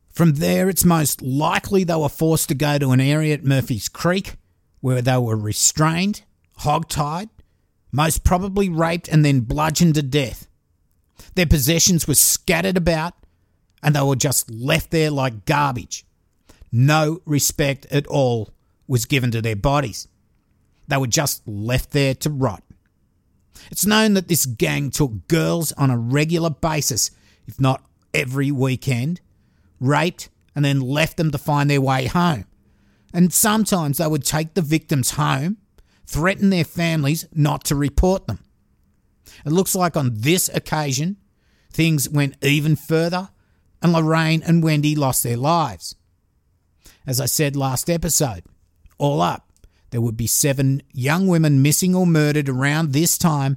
From 0.09 0.35
there, 0.35 0.69
it's 0.69 0.85
most 0.85 1.23
likely 1.23 1.85
they 1.85 1.95
were 1.95 2.09
forced 2.09 2.49
to 2.49 2.55
go 2.55 2.79
to 2.79 2.91
an 2.91 3.01
area 3.01 3.35
at 3.35 3.45
Murphy's 3.45 3.89
Creek 3.89 4.35
where 4.81 5.03
they 5.03 5.17
were 5.17 5.37
restrained, 5.37 6.23
hogtied, 6.61 7.29
most 7.93 8.25
probably 8.25 8.69
raped, 8.69 9.09
and 9.09 9.25
then 9.25 9.41
bludgeoned 9.41 9.95
to 9.95 10.03
death. 10.03 10.49
Their 11.35 11.47
possessions 11.47 12.09
were 12.09 12.15
scattered 12.15 12.77
about 12.77 13.15
and 13.83 13.95
they 13.95 14.03
were 14.03 14.17
just 14.17 14.51
left 14.51 14.91
there 14.91 15.11
like 15.11 15.45
garbage. 15.45 16.05
No 16.73 17.21
respect 17.25 17.87
at 17.91 18.07
all 18.09 18.51
was 18.87 19.07
given 19.07 19.31
to 19.31 19.43
their 19.43 19.57
bodies. 19.57 20.09
They 20.89 20.97
were 20.97 21.07
just 21.07 21.47
left 21.47 21.93
there 21.93 22.15
to 22.15 22.31
rot. 22.31 22.63
It's 23.71 23.87
known 23.87 24.15
that 24.15 24.29
this 24.29 24.47
gang 24.47 24.91
took 24.91 25.29
girls 25.29 25.73
on 25.73 25.91
a 25.91 25.99
regular 25.99 26.51
basis, 26.51 27.11
if 27.47 27.61
not 27.61 27.85
every 28.15 28.51
weekend, 28.51 29.21
raped, 29.81 30.29
and 30.55 30.65
then 30.65 30.81
left 30.81 31.17
them 31.17 31.31
to 31.31 31.39
find 31.39 31.71
their 31.71 31.81
way 31.81 32.07
home. 32.07 32.45
And 33.13 33.33
sometimes 33.33 33.99
they 33.99 34.07
would 34.07 34.25
take 34.25 34.55
the 34.55 34.63
victims 34.63 35.13
home, 35.13 35.59
threaten 36.07 36.51
their 36.51 36.65
families 36.65 37.27
not 37.33 37.65
to 37.65 37.75
report 37.75 38.27
them. 38.27 38.41
It 39.45 39.53
looks 39.53 39.75
like 39.75 39.97
on 39.97 40.13
this 40.15 40.49
occasion, 40.49 41.17
things 41.71 42.09
went 42.09 42.37
even 42.43 42.77
further 42.77 43.31
and 43.83 43.93
Lorraine 43.93 44.43
and 44.43 44.63
Wendy 44.63 44.97
lost 44.97 45.23
their 45.23 45.37
lives. 45.37 45.95
As 47.07 47.21
I 47.21 47.27
said 47.27 47.57
last 47.57 47.89
episode, 47.89 48.43
all 48.99 49.21
up, 49.21 49.48
there 49.91 50.01
would 50.01 50.17
be 50.17 50.27
seven 50.27 50.83
young 50.93 51.27
women 51.27 51.63
missing 51.63 51.95
or 51.95 52.07
murdered 52.07 52.49
around 52.49 52.93
this 52.93 53.17
time, 53.17 53.57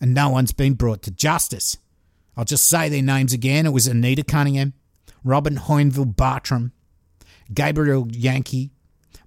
and 0.00 0.14
no 0.14 0.28
one's 0.28 0.52
been 0.52 0.74
brought 0.74 1.02
to 1.02 1.10
justice. 1.10 1.76
I'll 2.36 2.44
just 2.44 2.66
say 2.66 2.88
their 2.88 3.02
names 3.02 3.32
again. 3.32 3.66
It 3.66 3.72
was 3.72 3.86
Anita 3.86 4.24
Cunningham, 4.24 4.72
Robin 5.22 5.56
Hoinville 5.56 6.16
Bartram, 6.16 6.72
Gabriel 7.52 8.06
Jahnke, 8.06 8.70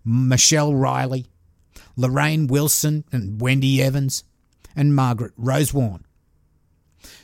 Michelle 0.04 0.74
Riley, 0.74 1.28
Lorraine 1.96 2.48
Wilson 2.48 3.06
and 3.12 3.40
Wendy 3.40 3.82
Evans, 3.82 4.24
and 4.76 4.96
Margaret 4.96 5.34
Rosewarne. 5.38 6.06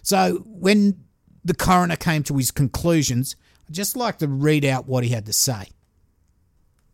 So 0.01 0.43
when 0.45 1.03
the 1.43 1.53
coroner 1.53 1.95
came 1.95 2.23
to 2.23 2.37
his 2.37 2.51
conclusions, 2.51 3.35
I'd 3.67 3.75
just 3.75 3.95
like 3.95 4.19
to 4.19 4.27
read 4.27 4.63
out 4.63 4.87
what 4.87 5.03
he 5.03 5.09
had 5.09 5.25
to 5.25 5.33
say. 5.33 5.65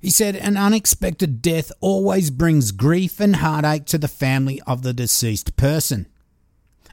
He 0.08 0.12
said, 0.12 0.38
An 0.38 0.56
unexpected 0.56 1.42
death 1.42 1.70
always 1.82 2.30
brings 2.30 2.72
grief 2.72 3.20
and 3.20 3.36
heartache 3.36 3.84
to 3.88 3.98
the 3.98 4.08
family 4.08 4.62
of 4.66 4.82
the 4.82 4.94
deceased 4.94 5.58
person. 5.58 6.08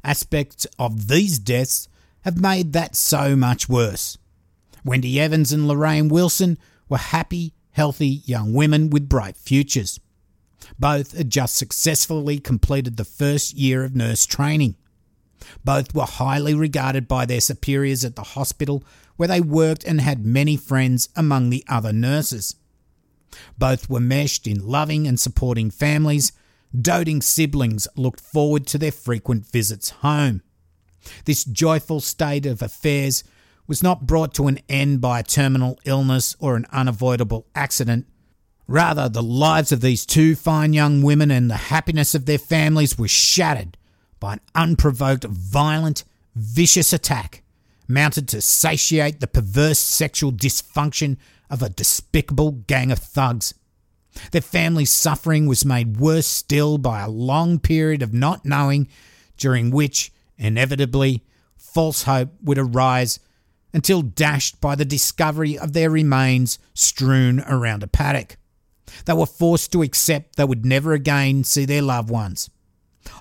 Aspects 0.03 0.67
of 0.81 1.07
these 1.07 1.39
deaths 1.39 1.89
have 2.23 2.41
made 2.41 2.73
that 2.73 2.97
so 2.97 3.37
much 3.37 3.69
worse. 3.69 4.19
Wendy 4.85 5.21
Evans 5.21 5.53
and 5.53 5.69
Lorraine 5.69 6.09
Wilson 6.09 6.59
were 6.89 6.99
happy, 6.99 7.55
healthy 7.71 8.23
young 8.25 8.53
women 8.53 8.91
with 8.91 9.09
bright 9.09 9.37
futures. 9.37 10.01
Both 10.77 11.17
had 11.17 11.31
just 11.31 11.55
successfully 11.55 12.41
completed 12.41 12.97
the 12.97 13.05
first 13.05 13.55
year 13.55 13.85
of 13.85 13.95
nurse 13.95 14.27
training. 14.27 14.75
Both 15.63 15.95
were 15.95 16.03
highly 16.03 16.55
regarded 16.55 17.07
by 17.07 17.27
their 17.27 17.41
superiors 17.41 18.05
at 18.05 18.17
the 18.17 18.25
hospital 18.25 18.83
where 19.15 19.29
they 19.29 19.41
worked 19.41 19.85
and 19.85 20.01
had 20.01 20.27
many 20.27 20.57
friends 20.57 21.11
among 21.15 21.51
the 21.51 21.65
other 21.69 21.93
nurses. 21.93 22.57
Both 23.59 23.89
were 23.89 24.01
meshed 24.01 24.47
in 24.47 24.67
loving 24.67 25.07
and 25.07 25.19
supporting 25.19 25.71
families. 25.71 26.33
Doting 26.79 27.23
siblings 27.23 27.87
looked 27.97 28.21
forward 28.21 28.67
to 28.69 28.79
their 28.79 28.93
frequent 28.93 29.47
visits 29.47 29.91
home. 29.91 30.43
This 31.25 31.45
joyful 31.45 32.01
state 32.01 32.47
of 32.47 32.63
affairs 32.63 33.25
was 33.67 33.83
not 33.83 34.07
brought 34.07 34.35
to 34.35 34.49
an 34.49 34.59
end 34.69 35.01
by 35.01 35.21
a 35.21 35.25
terminal 35.25 35.79
illness 35.85 36.37
or 36.39 36.57
an 36.57 36.67
unavoidable 36.73 37.47
accident. 37.55 38.07
Rather, 38.67 39.09
the 39.09 39.23
lives 39.23 39.73
of 39.73 39.81
these 39.81 40.07
two 40.07 40.35
fine 40.35 40.73
young 40.73 41.03
women 41.03 41.31
and 41.31 41.51
the 41.51 41.55
happiness 41.55 42.15
of 42.15 42.27
their 42.27 42.39
families 42.39 42.99
were 42.99 43.09
shattered 43.09 43.77
by 44.21 44.35
an 44.35 44.41
unprovoked, 44.55 45.25
violent, 45.25 46.05
vicious 46.35 46.93
attack 46.93 47.43
mounted 47.89 48.29
to 48.29 48.41
satiate 48.41 49.21
the 49.21 49.27
perverse 49.27 49.79
sexual 49.79 50.33
dysfunction 50.33 51.17
of 51.55 51.63
a 51.63 51.71
despicable 51.71 52.51
gang 52.51 52.91
of 52.91 52.99
thugs. 52.99 53.55
Their 54.33 54.41
family's 54.41 54.91
suffering 54.91 55.47
was 55.47 55.65
made 55.65 55.99
worse 55.99 56.27
still 56.27 56.79
by 56.79 57.01
a 57.01 57.09
long 57.09 57.61
period 57.61 58.03
of 58.03 58.13
not 58.13 58.45
knowing, 58.45 58.89
during 59.37 59.71
which, 59.71 60.13
inevitably, 60.37 61.23
false 61.57 62.03
hope 62.03 62.31
would 62.43 62.59
arise 62.59 63.21
until 63.73 64.03
dashed 64.03 64.61
by 64.61 64.75
the 64.75 64.85
discovery 64.85 65.57
of 65.57 65.73
their 65.73 65.91
remains 65.91 66.59
strewn 66.75 67.41
around 67.41 67.85
a 67.85 67.89
paddock. 67.89 68.37
They 69.05 69.13
were 69.13 69.27
forced 69.27 69.71
to 69.73 69.83
accept 69.83 70.35
they 70.35 70.45
would 70.45 70.67
never 70.67 70.93
again 70.93 71.45
see 71.45 71.65
their 71.65 71.83
loved 71.83 72.11
ones. 72.11 72.51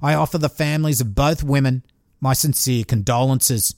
I 0.02 0.16
offer 0.16 0.40
the 0.40 0.50
families 0.50 1.02
of 1.02 1.16
both 1.16 1.44
women 1.44 1.84
my 2.20 2.34
sincere 2.34 2.84
condolences. 2.84 3.76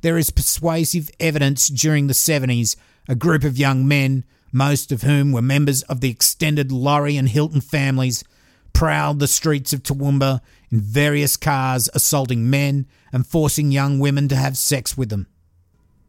There 0.00 0.16
is 0.16 0.30
persuasive 0.30 1.10
evidence 1.20 1.68
during 1.68 2.06
the 2.06 2.14
70s 2.14 2.76
a 3.08 3.14
group 3.14 3.42
of 3.42 3.58
young 3.58 3.88
men, 3.88 4.24
most 4.52 4.92
of 4.92 5.02
whom 5.02 5.32
were 5.32 5.42
members 5.42 5.82
of 5.84 6.00
the 6.00 6.10
extended 6.10 6.70
Laurie 6.70 7.16
and 7.16 7.28
Hilton 7.28 7.60
families, 7.60 8.22
prowled 8.72 9.18
the 9.18 9.26
streets 9.26 9.72
of 9.72 9.82
Toowoomba 9.82 10.40
in 10.70 10.80
various 10.80 11.36
cars, 11.36 11.88
assaulting 11.94 12.48
men 12.48 12.86
and 13.12 13.26
forcing 13.26 13.72
young 13.72 13.98
women 13.98 14.28
to 14.28 14.36
have 14.36 14.56
sex 14.56 14.96
with 14.96 15.08
them. 15.08 15.26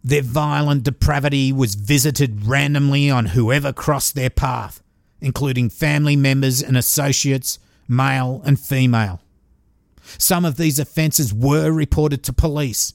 Their 0.04 0.22
violent 0.22 0.84
depravity 0.84 1.52
was 1.52 1.76
visited 1.76 2.46
randomly 2.46 3.10
on 3.10 3.28
whoever 3.28 3.74
crossed 3.74 4.16
their 4.16 4.30
path, 4.30 4.82
including 5.20 5.70
family 5.70 6.16
members 6.16 6.62
and 6.62 6.78
associates, 6.78 7.60
male 7.88 8.42
and 8.46 8.60
female. 8.60 9.22
Some 10.18 10.46
of 10.46 10.58
these 10.58 10.80
offences 10.80 11.34
were 11.34 11.72
reported 11.72 12.24
to 12.24 12.34
police. 12.34 12.94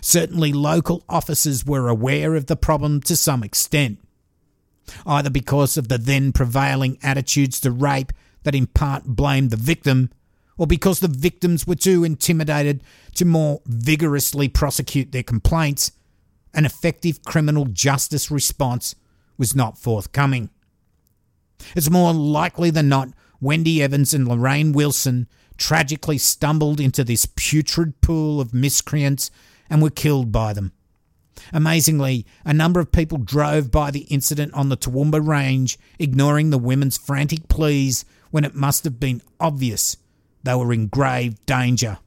Certainly, 0.00 0.52
local 0.52 1.04
officers 1.08 1.64
were 1.64 1.88
aware 1.88 2.34
of 2.34 2.46
the 2.46 2.56
problem 2.56 3.00
to 3.02 3.16
some 3.16 3.42
extent, 3.42 3.98
either 5.06 5.30
because 5.30 5.76
of 5.76 5.88
the 5.88 5.98
then 5.98 6.32
prevailing 6.32 6.98
attitudes 7.02 7.60
to 7.60 7.70
rape 7.70 8.12
that 8.42 8.54
in 8.54 8.66
part 8.66 9.04
blamed 9.04 9.50
the 9.50 9.56
victim, 9.56 10.10
or 10.58 10.66
because 10.66 11.00
the 11.00 11.08
victims 11.08 11.66
were 11.66 11.74
too 11.74 12.04
intimidated 12.04 12.82
to 13.14 13.24
more 13.24 13.60
vigorously 13.66 14.48
prosecute 14.48 15.12
their 15.12 15.22
complaints, 15.22 15.92
an 16.54 16.66
effective 16.66 17.24
criminal 17.24 17.64
justice 17.64 18.30
response 18.30 18.94
was 19.38 19.56
not 19.56 19.78
forthcoming. 19.78 20.50
It's 21.74 21.90
more 21.90 22.12
likely 22.12 22.70
than 22.70 22.88
not 22.88 23.10
Wendy 23.40 23.82
Evans 23.82 24.12
and 24.14 24.28
Lorraine 24.28 24.72
Wilson 24.72 25.28
tragically 25.56 26.18
stumbled 26.18 26.80
into 26.80 27.04
this 27.04 27.26
putrid 27.36 28.00
pool 28.00 28.40
of 28.40 28.54
miscreants 28.54 29.30
and 29.72 29.80
were 29.80 29.90
killed 29.90 30.30
by 30.30 30.52
them. 30.52 30.70
Amazingly, 31.50 32.26
a 32.44 32.52
number 32.52 32.78
of 32.78 32.92
people 32.92 33.16
drove 33.16 33.70
by 33.70 33.90
the 33.90 34.06
incident 34.10 34.52
on 34.52 34.68
the 34.68 34.76
Toowoomba 34.76 35.26
Range, 35.26 35.78
ignoring 35.98 36.50
the 36.50 36.58
women's 36.58 36.98
frantic 36.98 37.48
pleas 37.48 38.04
when 38.30 38.44
it 38.44 38.54
must 38.54 38.84
have 38.84 39.00
been 39.00 39.22
obvious 39.40 39.96
they 40.42 40.54
were 40.54 40.74
in 40.74 40.88
grave 40.88 41.44
danger. 41.46 41.98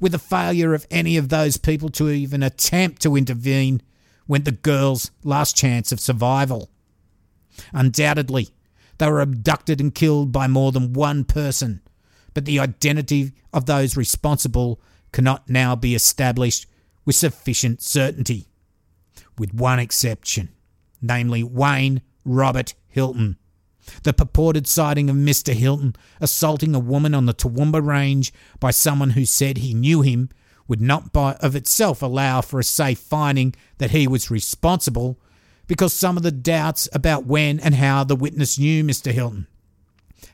With 0.00 0.12
the 0.12 0.18
failure 0.18 0.72
of 0.72 0.86
any 0.90 1.18
of 1.18 1.28
those 1.28 1.58
people 1.58 1.90
to 1.90 2.08
even 2.08 2.42
attempt 2.42 3.02
to 3.02 3.16
intervene, 3.16 3.82
went 4.26 4.46
the 4.46 4.52
girl's 4.52 5.10
last 5.22 5.54
chance 5.54 5.92
of 5.92 6.00
survival. 6.00 6.70
Undoubtedly, 7.74 8.48
they 8.96 9.10
were 9.10 9.20
abducted 9.20 9.78
and 9.78 9.94
killed 9.94 10.32
by 10.32 10.46
more 10.46 10.72
than 10.72 10.94
one 10.94 11.24
person, 11.24 11.82
but 12.32 12.46
the 12.46 12.60
identity 12.60 13.32
of 13.52 13.66
those 13.66 13.94
responsible 13.94 14.80
cannot 15.12 15.48
now 15.48 15.76
be 15.76 15.94
established 15.94 16.66
with 17.04 17.16
sufficient 17.16 17.82
certainty, 17.82 18.48
with 19.38 19.54
one 19.54 19.78
exception, 19.78 20.48
namely 21.00 21.42
Wayne 21.42 22.02
Robert 22.24 22.74
Hilton. 22.88 23.36
The 24.04 24.12
purported 24.12 24.66
sighting 24.66 25.10
of 25.10 25.16
Mr. 25.16 25.52
Hilton 25.52 25.96
assaulting 26.20 26.74
a 26.74 26.78
woman 26.78 27.14
on 27.14 27.26
the 27.26 27.34
Toowoomba 27.34 27.84
Range 27.84 28.32
by 28.60 28.70
someone 28.70 29.10
who 29.10 29.24
said 29.24 29.58
he 29.58 29.74
knew 29.74 30.02
him 30.02 30.30
would 30.68 30.80
not 30.80 31.12
by 31.12 31.32
of 31.34 31.56
itself 31.56 32.00
allow 32.00 32.40
for 32.40 32.60
a 32.60 32.64
safe 32.64 32.98
finding 32.98 33.54
that 33.78 33.90
he 33.90 34.06
was 34.06 34.30
responsible 34.30 35.18
because 35.66 35.92
some 35.92 36.16
of 36.16 36.22
the 36.22 36.30
doubts 36.30 36.88
about 36.92 37.26
when 37.26 37.58
and 37.58 37.74
how 37.74 38.04
the 38.04 38.16
witness 38.16 38.58
knew 38.58 38.84
Mr. 38.84 39.10
Hilton. 39.10 39.46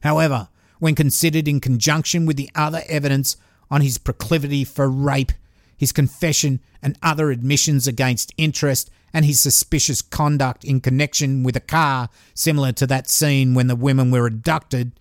However, 0.02 0.48
when 0.78 0.94
considered 0.94 1.48
in 1.48 1.60
conjunction 1.60 2.26
with 2.26 2.36
the 2.36 2.50
other 2.54 2.82
evidence 2.86 3.36
on 3.70 3.80
his 3.80 3.98
proclivity 3.98 4.64
for 4.64 4.88
rape, 4.88 5.32
his 5.76 5.92
confession 5.92 6.60
and 6.82 6.98
other 7.02 7.30
admissions 7.30 7.86
against 7.86 8.32
interest, 8.36 8.90
and 9.12 9.24
his 9.24 9.40
suspicious 9.40 10.02
conduct 10.02 10.64
in 10.64 10.80
connection 10.80 11.42
with 11.42 11.56
a 11.56 11.60
car 11.60 12.08
similar 12.34 12.72
to 12.72 12.86
that 12.86 13.08
seen 13.08 13.54
when 13.54 13.66
the 13.66 13.76
women 13.76 14.10
were 14.10 14.26
abducted, 14.26 14.92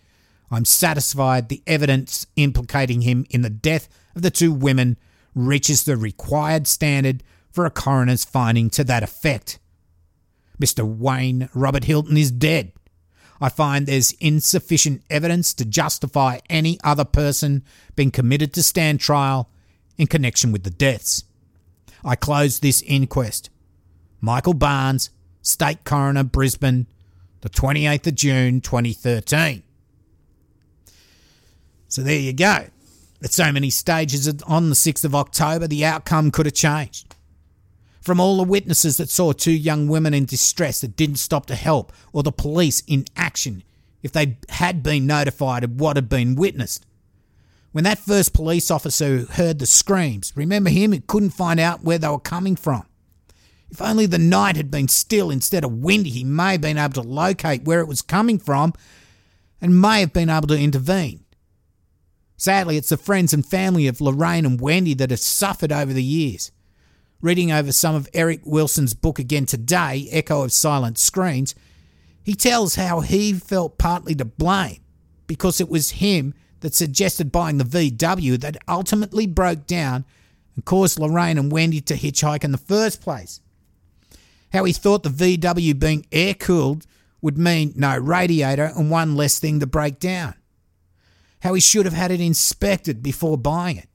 I'm 0.49 0.65
satisfied 0.65 1.49
the 1.49 1.61
evidence 1.67 2.25
implicating 2.35 3.01
him 3.01 3.25
in 3.29 3.41
the 3.41 3.49
death 3.49 3.89
of 4.15 4.21
the 4.21 4.31
two 4.31 4.53
women 4.53 4.97
reaches 5.35 5.83
the 5.83 5.97
required 5.97 6.67
standard 6.67 7.21
for 7.51 7.65
a 7.65 7.71
coroner's 7.71 8.23
finding 8.23 8.69
to 8.71 8.83
that 8.85 9.03
effect. 9.03 9.59
Mr. 10.59 10.83
Wayne 10.83 11.49
Robert 11.53 11.83
Hilton 11.83 12.17
is 12.17 12.31
dead. 12.31 12.71
I 13.39 13.49
find 13.49 13.85
there's 13.85 14.13
insufficient 14.13 15.03
evidence 15.09 15.53
to 15.55 15.65
justify 15.65 16.39
any 16.49 16.79
other 16.83 17.05
person 17.05 17.63
being 17.95 18.11
committed 18.11 18.53
to 18.53 18.63
stand 18.63 18.99
trial 18.99 19.49
in 19.97 20.07
connection 20.07 20.51
with 20.51 20.63
the 20.63 20.69
deaths. 20.69 21.23
I 22.03 22.15
close 22.15 22.59
this 22.59 22.81
inquest. 22.83 23.49
Michael 24.21 24.53
Barnes, 24.53 25.09
State 25.41 25.83
Coroner, 25.83 26.23
Brisbane, 26.23 26.87
the 27.41 27.49
28th 27.49 28.07
of 28.07 28.15
June 28.15 28.61
2013. 28.61 29.63
So 31.87 32.01
there 32.01 32.19
you 32.19 32.33
go. 32.33 32.65
At 33.23 33.31
so 33.31 33.51
many 33.51 33.69
stages 33.69 34.27
on 34.43 34.69
the 34.69 34.75
6th 34.75 35.05
of 35.05 35.15
October, 35.15 35.67
the 35.67 35.85
outcome 35.85 36.31
could 36.31 36.45
have 36.45 36.53
changed. 36.53 37.06
From 38.07 38.21
all 38.21 38.37
the 38.37 38.43
witnesses 38.43 38.95
that 38.95 39.09
saw 39.09 39.33
two 39.33 39.51
young 39.51 39.89
women 39.89 40.13
in 40.13 40.23
distress 40.23 40.79
that 40.79 40.95
didn't 40.95 41.17
stop 41.17 41.45
to 41.47 41.55
help, 41.55 41.91
or 42.13 42.23
the 42.23 42.31
police 42.31 42.81
in 42.87 43.03
action 43.17 43.63
if 44.01 44.13
they 44.13 44.37
had 44.47 44.81
been 44.81 45.05
notified 45.05 45.65
of 45.65 45.81
what 45.81 45.97
had 45.97 46.07
been 46.07 46.35
witnessed. 46.35 46.85
When 47.73 47.83
that 47.83 47.99
first 47.99 48.33
police 48.33 48.71
officer 48.71 49.25
heard 49.25 49.59
the 49.59 49.65
screams, 49.65 50.31
remember 50.37 50.69
him? 50.69 50.93
He 50.93 51.01
couldn't 51.01 51.31
find 51.31 51.59
out 51.59 51.83
where 51.83 51.97
they 51.97 52.07
were 52.07 52.17
coming 52.17 52.55
from. 52.55 52.85
If 53.69 53.81
only 53.81 54.05
the 54.05 54.17
night 54.17 54.55
had 54.55 54.71
been 54.71 54.87
still 54.87 55.29
instead 55.29 55.65
of 55.65 55.73
windy, 55.73 56.11
he 56.11 56.23
may 56.23 56.53
have 56.53 56.61
been 56.61 56.77
able 56.77 56.93
to 56.93 57.01
locate 57.01 57.65
where 57.65 57.81
it 57.81 57.89
was 57.89 58.01
coming 58.01 58.39
from 58.39 58.71
and 59.59 59.81
may 59.81 59.99
have 59.99 60.13
been 60.13 60.29
able 60.29 60.47
to 60.47 60.57
intervene. 60.57 61.25
Sadly, 62.37 62.77
it's 62.77 62.87
the 62.87 62.95
friends 62.95 63.33
and 63.33 63.45
family 63.45 63.85
of 63.85 63.99
Lorraine 63.99 64.45
and 64.45 64.61
Wendy 64.61 64.93
that 64.93 65.09
have 65.11 65.19
suffered 65.19 65.73
over 65.73 65.91
the 65.91 66.01
years 66.01 66.53
reading 67.21 67.51
over 67.51 67.71
some 67.71 67.95
of 67.95 68.09
Eric 68.13 68.41
Wilson's 68.45 68.93
book 68.93 69.19
again 69.19 69.45
today, 69.45 70.07
Echo 70.11 70.43
of 70.43 70.51
Silent 70.51 70.97
Screams, 70.97 71.55
he 72.23 72.35
tells 72.35 72.75
how 72.75 72.99
he 72.99 73.33
felt 73.33 73.77
partly 73.77 74.13
to 74.15 74.25
blame 74.25 74.81
because 75.25 75.59
it 75.59 75.69
was 75.69 75.91
him 75.91 76.33
that 76.59 76.75
suggested 76.75 77.31
buying 77.31 77.57
the 77.57 77.63
VW 77.63 78.39
that 78.41 78.57
ultimately 78.67 79.27
broke 79.27 79.65
down 79.65 80.05
and 80.55 80.65
caused 80.65 80.99
Lorraine 80.99 81.37
and 81.37 81.51
Wendy 81.51 81.81
to 81.81 81.95
hitchhike 81.95 82.43
in 82.43 82.51
the 82.51 82.57
first 82.57 83.01
place. 83.01 83.41
How 84.53 84.63
he 84.63 84.73
thought 84.73 85.03
the 85.03 85.09
VW 85.09 85.77
being 85.77 86.05
air 86.11 86.33
cooled 86.33 86.85
would 87.21 87.37
mean 87.37 87.73
no 87.75 87.97
radiator 87.97 88.71
and 88.75 88.89
one 88.89 89.15
less 89.15 89.39
thing 89.39 89.59
to 89.59 89.67
break 89.67 89.99
down. 89.99 90.35
How 91.41 91.53
he 91.53 91.61
should 91.61 91.85
have 91.85 91.93
had 91.93 92.11
it 92.11 92.21
inspected 92.21 93.03
before 93.03 93.37
buying 93.37 93.77
it. 93.77 93.89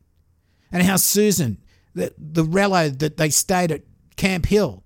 And 0.70 0.82
how 0.82 0.96
Susan, 0.96 1.58
the, 1.94 2.12
the 2.18 2.44
relo 2.44 2.96
that 2.98 3.16
they 3.16 3.30
stayed 3.30 3.72
at 3.72 3.82
Camp 4.16 4.46
Hill, 4.46 4.82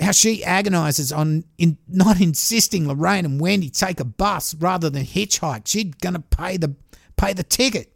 how 0.00 0.12
she 0.12 0.44
agonises 0.44 1.12
on 1.12 1.44
in 1.58 1.78
not 1.88 2.20
insisting 2.20 2.88
Lorraine 2.88 3.24
and 3.24 3.40
Wendy 3.40 3.70
take 3.70 4.00
a 4.00 4.04
bus 4.04 4.54
rather 4.54 4.90
than 4.90 5.04
hitchhike. 5.04 5.66
She's 5.66 5.94
going 6.00 6.14
to 6.14 6.20
pay 6.20 6.56
the 6.56 6.74
pay 7.16 7.32
the 7.32 7.42
ticket. 7.42 7.92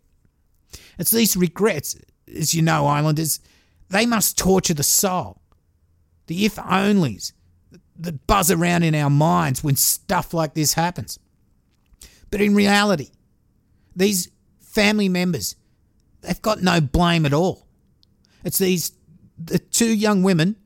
It's 0.98 1.10
these 1.10 1.36
regrets, 1.36 1.96
as 2.36 2.54
you 2.54 2.62
know, 2.62 2.86
Islanders, 2.86 3.40
they 3.88 4.06
must 4.06 4.36
torture 4.36 4.74
the 4.74 4.82
soul. 4.82 5.40
The 6.26 6.44
if 6.44 6.56
onlys 6.56 7.32
that 7.98 8.26
buzz 8.26 8.50
around 8.50 8.84
in 8.84 8.94
our 8.94 9.10
minds 9.10 9.64
when 9.64 9.76
stuff 9.76 10.32
like 10.32 10.54
this 10.54 10.74
happens. 10.74 11.18
But 12.30 12.40
in 12.40 12.54
reality, 12.54 13.10
these 13.96 14.30
family 14.60 15.08
members, 15.08 15.56
they've 16.20 16.40
got 16.42 16.62
no 16.62 16.80
blame 16.80 17.26
at 17.26 17.32
all. 17.32 17.67
It's 18.48 18.56
these 18.56 18.92
the 19.36 19.58
two 19.58 19.94
young 19.94 20.22
women. 20.22 20.56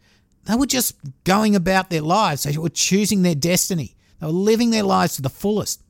They 0.45 0.55
were 0.55 0.67
just 0.67 0.95
going 1.25 1.57
about 1.57 1.91
their 1.91 2.01
lives. 2.01 2.45
They 2.45 2.57
were 2.57 2.69
choosing 2.69 3.23
their 3.23 3.35
destiny. 3.35 3.97
They 4.21 4.27
were 4.27 4.33
living 4.33 4.71
their 4.71 4.85
lives 4.85 5.17
to 5.17 5.23
the 5.23 5.29
fullest. 5.29 5.83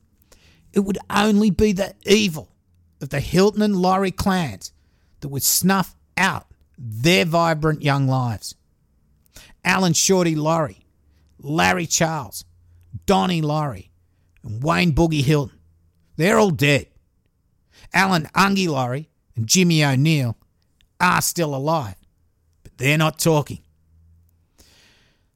It 0.73 0.79
would 0.79 0.97
only 1.07 1.51
be 1.51 1.71
the 1.71 1.93
evil 2.03 2.49
of 2.99 3.09
the 3.09 3.19
Hilton 3.19 3.61
and 3.61 3.75
Laurie 3.75 4.09
clans 4.09 4.71
that 5.19 5.27
would 5.27 5.43
snuff 5.43 5.95
out 6.17 6.47
their 6.79 7.25
vibrant 7.25 7.83
young 7.83 8.07
lives. 8.07 8.55
Alan 9.63 9.93
Shorty 9.93 10.35
Laurie, 10.35 10.87
Larry 11.37 11.85
Charles, 11.85 12.43
Donnie 13.05 13.43
Laurie, 13.43 13.91
and 14.43 14.63
Wayne 14.63 14.93
Boogie 14.93 15.23
Hilton. 15.23 15.59
They're 16.17 16.39
all 16.39 16.49
dead. 16.49 16.87
Alan 17.93 18.23
Ungie 18.33 18.67
Laurie 18.67 19.09
and 19.35 19.45
Jimmy 19.45 19.85
O'Neill 19.85 20.35
are 20.99 21.21
still 21.21 21.55
alive, 21.55 21.95
but 22.63 22.77
they're 22.77 22.97
not 22.97 23.19
talking. 23.19 23.59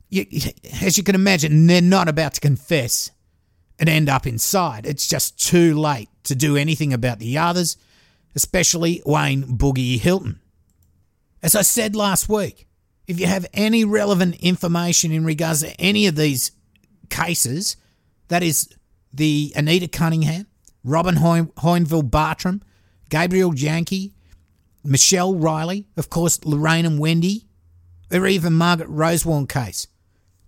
You, 0.09 0.25
as 0.81 0.97
you 0.97 1.03
can 1.03 1.15
imagine, 1.15 1.67
they're 1.67 1.81
not 1.81 2.07
about 2.07 2.35
to 2.35 2.41
confess 2.41 3.11
and 3.77 3.89
end 3.89 4.09
up 4.09 4.25
inside. 4.25 4.85
It's 4.85 5.07
just 5.07 5.39
too 5.39 5.77
late 5.77 6.09
to 6.23 6.35
do 6.35 6.55
anything 6.55 6.93
about 6.93 7.19
the 7.19 7.37
others, 7.37 7.77
especially 8.35 9.01
Wayne 9.05 9.43
Boogie 9.43 9.99
Hilton. 9.99 10.39
As 11.43 11.55
I 11.55 11.61
said 11.61 11.95
last 11.95 12.29
week, 12.29 12.67
if 13.05 13.19
you 13.19 13.27
have 13.27 13.45
any 13.53 13.85
relevant 13.85 14.35
information 14.37 15.11
in 15.11 15.25
regards 15.25 15.61
to 15.61 15.79
any 15.79 16.07
of 16.07 16.15
these 16.15 16.51
cases, 17.09 17.77
that 18.29 18.43
is 18.43 18.69
the 19.13 19.53
Anita 19.55 19.87
Cunningham, 19.87 20.47
Robin 20.83 21.15
Hoinville 21.15 22.09
Bartram, 22.09 22.61
Gabriel 23.09 23.51
Jahnke, 23.51 24.13
Michelle 24.87 25.35
Riley, 25.35 25.85
of 25.97 26.09
course, 26.09 26.43
Lorraine 26.45 26.85
and 26.85 26.97
Wendy, 26.97 27.45
or 28.11 28.25
even 28.25 28.53
Margaret 28.53 28.87
Rosewarne 28.87 29.45
case. 29.45 29.87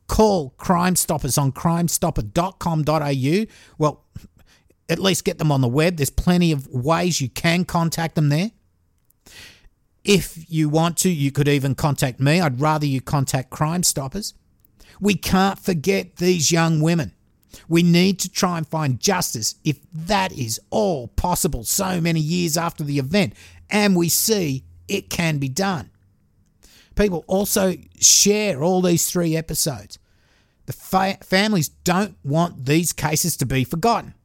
Call 0.08 0.52
Crime 0.52 0.96
Stoppers 0.96 1.38
on 1.38 1.52
crimestopper.com.au. 1.52 3.46
Well, 3.78 4.06
at 4.90 5.00
least 5.00 5.26
get 5.26 5.40
them 5.40 5.52
on 5.52 5.60
the 5.60 5.68
web. 5.68 5.98
There's 5.98 6.10
plenty 6.10 6.54
of 6.54 6.68
ways 6.68 7.20
you 7.20 7.28
can 7.30 7.66
contact 7.66 8.16
them 8.16 8.30
there. 8.30 8.52
If 10.06 10.50
you 10.50 10.70
want 10.70 10.96
to, 11.00 11.10
you 11.10 11.32
could 11.32 11.50
even 11.50 11.76
contact 11.76 12.22
me. 12.22 12.40
I'd 12.40 12.62
rather 12.62 12.86
you 12.86 13.02
contact 13.02 13.50
Crime 13.50 13.84
Stoppers. 13.84 14.34
We 15.02 15.16
can't 15.16 15.60
forget 15.60 16.16
these 16.16 16.50
young 16.50 16.80
women. 16.80 17.14
We 17.68 17.84
need 17.84 18.20
to 18.20 18.30
try 18.30 18.58
and 18.58 18.66
find 18.68 19.00
justice 19.00 19.56
if 19.66 19.80
that 19.92 20.32
is 20.32 20.62
all 20.70 21.10
possible 21.10 21.64
so 21.66 22.00
many 22.00 22.20
years 22.22 22.58
after 22.58 22.84
the 22.84 23.00
event. 23.00 23.34
And 23.70 23.96
we 23.96 24.10
see 24.10 24.64
it 24.88 25.10
can 25.10 25.38
be 25.38 25.50
done. 25.50 25.92
People 26.96 27.24
also 27.28 27.76
share 28.00 28.62
all 28.62 28.82
these 28.82 29.10
three 29.10 29.36
episodes. 29.38 30.00
The 30.66 30.74
fa- 30.74 31.18
families 31.24 31.70
don't 31.70 32.18
want 32.24 32.66
these 32.66 32.94
cases 32.94 33.38
to 33.38 33.46
be 33.46 33.64
forgotten. 33.64 34.16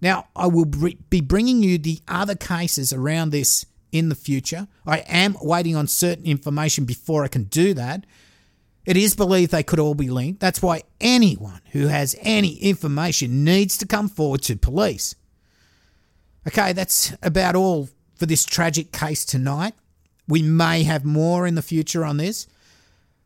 Now, 0.00 0.28
I 0.34 0.46
will 0.46 0.64
be 0.64 1.20
bringing 1.20 1.62
you 1.62 1.78
the 1.78 2.00
other 2.08 2.34
cases 2.34 2.92
around 2.92 3.30
this 3.30 3.66
in 3.92 4.08
the 4.08 4.14
future. 4.14 4.68
I 4.86 4.98
am 4.98 5.36
waiting 5.42 5.76
on 5.76 5.86
certain 5.86 6.24
information 6.24 6.84
before 6.84 7.24
I 7.24 7.28
can 7.28 7.44
do 7.44 7.74
that. 7.74 8.06
It 8.86 8.96
is 8.96 9.14
believed 9.14 9.52
they 9.52 9.62
could 9.62 9.78
all 9.78 9.94
be 9.94 10.08
linked. 10.08 10.40
That's 10.40 10.62
why 10.62 10.82
anyone 11.00 11.60
who 11.72 11.88
has 11.88 12.16
any 12.20 12.54
information 12.56 13.44
needs 13.44 13.76
to 13.78 13.86
come 13.86 14.08
forward 14.08 14.42
to 14.42 14.56
police. 14.56 15.14
Okay, 16.46 16.72
that's 16.72 17.14
about 17.22 17.54
all 17.56 17.90
for 18.20 18.26
this 18.26 18.44
tragic 18.44 18.92
case 18.92 19.24
tonight. 19.24 19.72
We 20.28 20.42
may 20.42 20.82
have 20.82 21.06
more 21.06 21.46
in 21.46 21.54
the 21.54 21.62
future 21.62 22.04
on 22.04 22.18
this. 22.18 22.46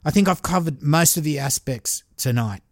I 0.04 0.12
think 0.12 0.28
I've 0.28 0.40
covered 0.40 0.82
most 0.82 1.16
of 1.16 1.24
the 1.24 1.40
aspects 1.40 2.04
tonight. 2.16 2.62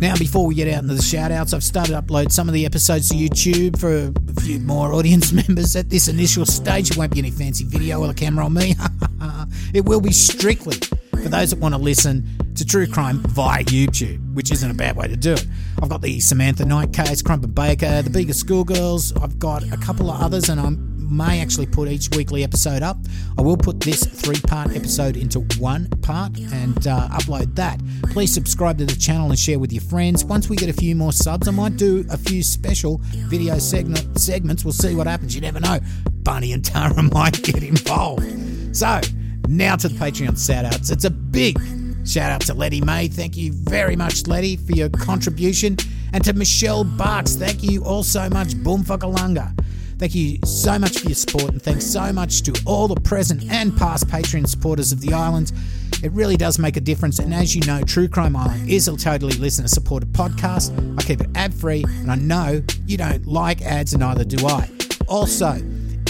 Now, 0.00 0.16
before 0.16 0.46
we 0.46 0.54
get 0.54 0.68
out 0.72 0.84
into 0.84 0.94
the 0.94 1.02
shout 1.02 1.32
outs, 1.32 1.52
I've 1.52 1.64
started 1.64 1.92
to 1.92 2.00
upload 2.00 2.30
some 2.30 2.48
of 2.48 2.54
the 2.54 2.64
episodes 2.64 3.08
to 3.08 3.16
YouTube 3.16 3.78
for 3.78 4.12
a 4.30 4.40
few 4.40 4.60
more 4.60 4.94
audience 4.94 5.32
members. 5.48 5.76
At 5.76 5.90
this 5.90 6.08
initial 6.08 6.46
stage, 6.46 6.92
it 6.92 6.96
won't 6.96 7.12
be 7.12 7.18
any 7.18 7.32
fancy 7.32 7.64
video 7.64 8.00
or 8.02 8.10
a 8.10 8.14
camera 8.14 8.44
on 8.44 8.54
me. 8.54 8.74
it 9.74 9.84
will 9.84 10.00
be 10.00 10.12
strictly 10.12 10.76
for 11.10 11.28
those 11.28 11.50
that 11.50 11.58
want 11.58 11.74
to 11.74 11.80
listen 11.80 12.26
to 12.54 12.64
true 12.64 12.86
crime 12.86 13.18
via 13.24 13.64
YouTube, 13.64 14.34
which 14.34 14.52
isn't 14.52 14.70
a 14.70 14.74
bad 14.74 14.96
way 14.96 15.08
to 15.08 15.16
do 15.16 15.32
it. 15.32 15.46
I've 15.80 15.88
got 15.88 16.02
the 16.02 16.20
Samantha 16.20 16.64
Knight 16.64 16.92
case, 16.92 17.22
Crumpet 17.22 17.54
Baker, 17.54 18.02
the 18.02 18.10
Bega 18.10 18.34
Schoolgirls. 18.34 19.16
I've 19.16 19.38
got 19.38 19.62
a 19.72 19.76
couple 19.76 20.10
of 20.10 20.20
others, 20.20 20.48
and 20.48 20.60
I'm 20.60 20.88
may 21.10 21.40
actually 21.40 21.66
put 21.66 21.88
each 21.88 22.10
weekly 22.14 22.44
episode 22.44 22.82
up. 22.82 22.96
I 23.38 23.42
will 23.42 23.56
put 23.56 23.80
this 23.80 24.04
three 24.04 24.40
part 24.40 24.74
episode 24.74 25.16
into 25.16 25.40
one 25.58 25.88
part 26.02 26.38
and 26.38 26.86
uh, 26.86 27.08
upload 27.08 27.54
that. 27.56 27.80
Please 28.10 28.32
subscribe 28.32 28.78
to 28.78 28.84
the 28.84 28.96
channel 28.96 29.30
and 29.30 29.38
share 29.38 29.58
with 29.58 29.72
your 29.72 29.82
friends. 29.82 30.24
Once 30.24 30.48
we 30.48 30.56
get 30.56 30.68
a 30.68 30.72
few 30.72 30.94
more 30.94 31.12
subs, 31.12 31.48
I 31.48 31.50
might 31.50 31.76
do 31.76 32.04
a 32.10 32.16
few 32.16 32.42
special 32.42 33.00
video 33.28 33.58
segment, 33.58 34.20
segments. 34.20 34.64
We'll 34.64 34.72
see 34.72 34.94
what 34.94 35.06
happens. 35.06 35.34
You 35.34 35.40
never 35.40 35.60
know. 35.60 35.80
Bunny 36.22 36.52
and 36.52 36.64
Tara 36.64 37.02
might 37.14 37.42
get 37.42 37.62
involved. 37.62 38.76
So, 38.76 39.00
now 39.48 39.76
to 39.76 39.88
the 39.88 39.98
Patreon 39.98 40.44
shout 40.44 40.64
outs. 40.64 40.90
It's 40.90 41.04
a 41.04 41.10
big 41.10 41.58
shout 42.08 42.30
out 42.30 42.40
to 42.42 42.54
Letty 42.54 42.80
May. 42.80 43.08
Thank 43.08 43.36
you 43.36 43.52
very 43.52 43.94
much, 43.94 44.26
Letty, 44.26 44.56
for 44.56 44.72
your 44.72 44.88
contribution. 44.88 45.76
And 46.12 46.24
to 46.24 46.32
Michelle 46.32 46.84
Barks, 46.84 47.34
thank 47.34 47.62
you 47.62 47.84
all 47.84 48.02
so 48.02 48.30
much. 48.30 48.56
Boom 48.56 48.82
Fuckalunga. 48.82 49.54
Thank 49.98 50.14
you 50.14 50.38
so 50.44 50.78
much 50.78 51.00
for 51.00 51.08
your 51.08 51.16
support, 51.16 51.50
and 51.50 51.60
thanks 51.60 51.84
so 51.84 52.12
much 52.12 52.42
to 52.42 52.62
all 52.64 52.88
the 52.88 53.00
present 53.00 53.50
and 53.50 53.76
past 53.76 54.06
Patreon 54.06 54.48
supporters 54.48 54.92
of 54.92 55.00
the 55.00 55.12
island. 55.12 55.52
It 56.02 56.12
really 56.12 56.36
does 56.36 56.58
make 56.58 56.76
a 56.76 56.80
difference, 56.80 57.18
and 57.18 57.34
as 57.34 57.56
you 57.56 57.62
know, 57.66 57.82
True 57.82 58.08
Crime 58.08 58.36
Island 58.36 58.70
is 58.70 58.86
a 58.86 58.96
totally 58.96 59.34
listener 59.34 59.66
supported 59.66 60.12
podcast. 60.12 60.72
I 60.98 61.02
keep 61.02 61.20
it 61.20 61.28
ad 61.34 61.52
free, 61.52 61.84
and 61.84 62.12
I 62.12 62.14
know 62.14 62.62
you 62.86 62.96
don't 62.96 63.26
like 63.26 63.60
ads, 63.62 63.92
and 63.92 64.00
neither 64.00 64.24
do 64.24 64.46
I. 64.46 64.70
Also, 65.08 65.60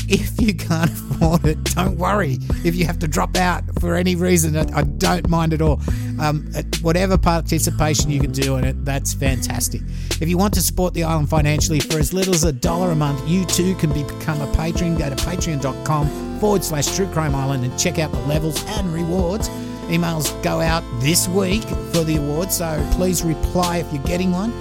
if 0.08 0.40
you 0.40 0.54
can't 0.54 0.90
afford 0.90 1.46
it, 1.46 1.62
don't 1.74 1.96
worry. 1.96 2.38
If 2.64 2.74
you 2.74 2.86
have 2.86 2.98
to 3.00 3.08
drop 3.08 3.36
out 3.36 3.62
for 3.80 3.94
any 3.94 4.16
reason, 4.16 4.56
I, 4.56 4.82
don't 4.82 5.28
mind 5.28 5.52
at 5.52 5.62
all. 5.62 5.80
Um, 6.18 6.50
whatever 6.82 7.18
participation 7.18 8.10
you 8.10 8.20
can 8.20 8.32
do 8.32 8.56
in 8.56 8.64
it, 8.64 8.84
that's 8.84 9.14
fantastic. 9.14 9.82
If 10.20 10.28
you 10.28 10.38
want 10.38 10.54
to 10.54 10.60
support 10.60 10.94
the 10.94 11.04
island 11.04 11.28
financially 11.28 11.80
for 11.80 11.98
as 11.98 12.12
little 12.12 12.34
as 12.34 12.44
a 12.44 12.52
dollar 12.52 12.90
a 12.90 12.96
month, 12.96 13.28
you 13.28 13.44
too 13.44 13.74
can 13.76 13.92
become 13.92 14.40
a 14.40 14.52
patron. 14.56 14.96
Go 14.96 15.10
to 15.10 15.16
patreon.com 15.16 16.38
forward 16.40 16.64
slash 16.64 16.94
true 16.96 17.08
crime 17.08 17.34
island 17.34 17.64
and 17.64 17.78
check 17.78 17.98
out 17.98 18.10
the 18.10 18.20
levels 18.20 18.64
and 18.66 18.92
rewards. 18.92 19.48
Emails 19.88 20.42
go 20.42 20.60
out 20.60 20.82
this 21.00 21.28
week 21.28 21.62
for 21.92 22.04
the 22.04 22.16
awards, 22.16 22.56
so 22.56 22.86
please 22.92 23.22
reply 23.22 23.78
if 23.78 23.92
you're 23.92 24.02
getting 24.04 24.32
one. 24.32 24.52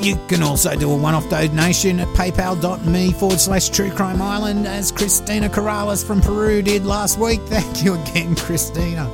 You 0.00 0.16
can 0.28 0.42
also 0.42 0.74
do 0.76 0.90
a 0.90 0.96
one 0.96 1.14
off 1.14 1.28
donation 1.28 2.00
at 2.00 2.08
paypal.me 2.08 3.12
forward 3.12 3.38
slash 3.40 3.68
true 3.68 3.90
crime 3.90 4.22
island, 4.22 4.66
as 4.66 4.90
Christina 4.92 5.48
Corrales 5.48 6.06
from 6.06 6.20
Peru 6.20 6.62
did 6.62 6.86
last 6.86 7.18
week. 7.18 7.40
Thank 7.46 7.84
you 7.84 7.94
again, 7.94 8.36
Christina. 8.36 9.10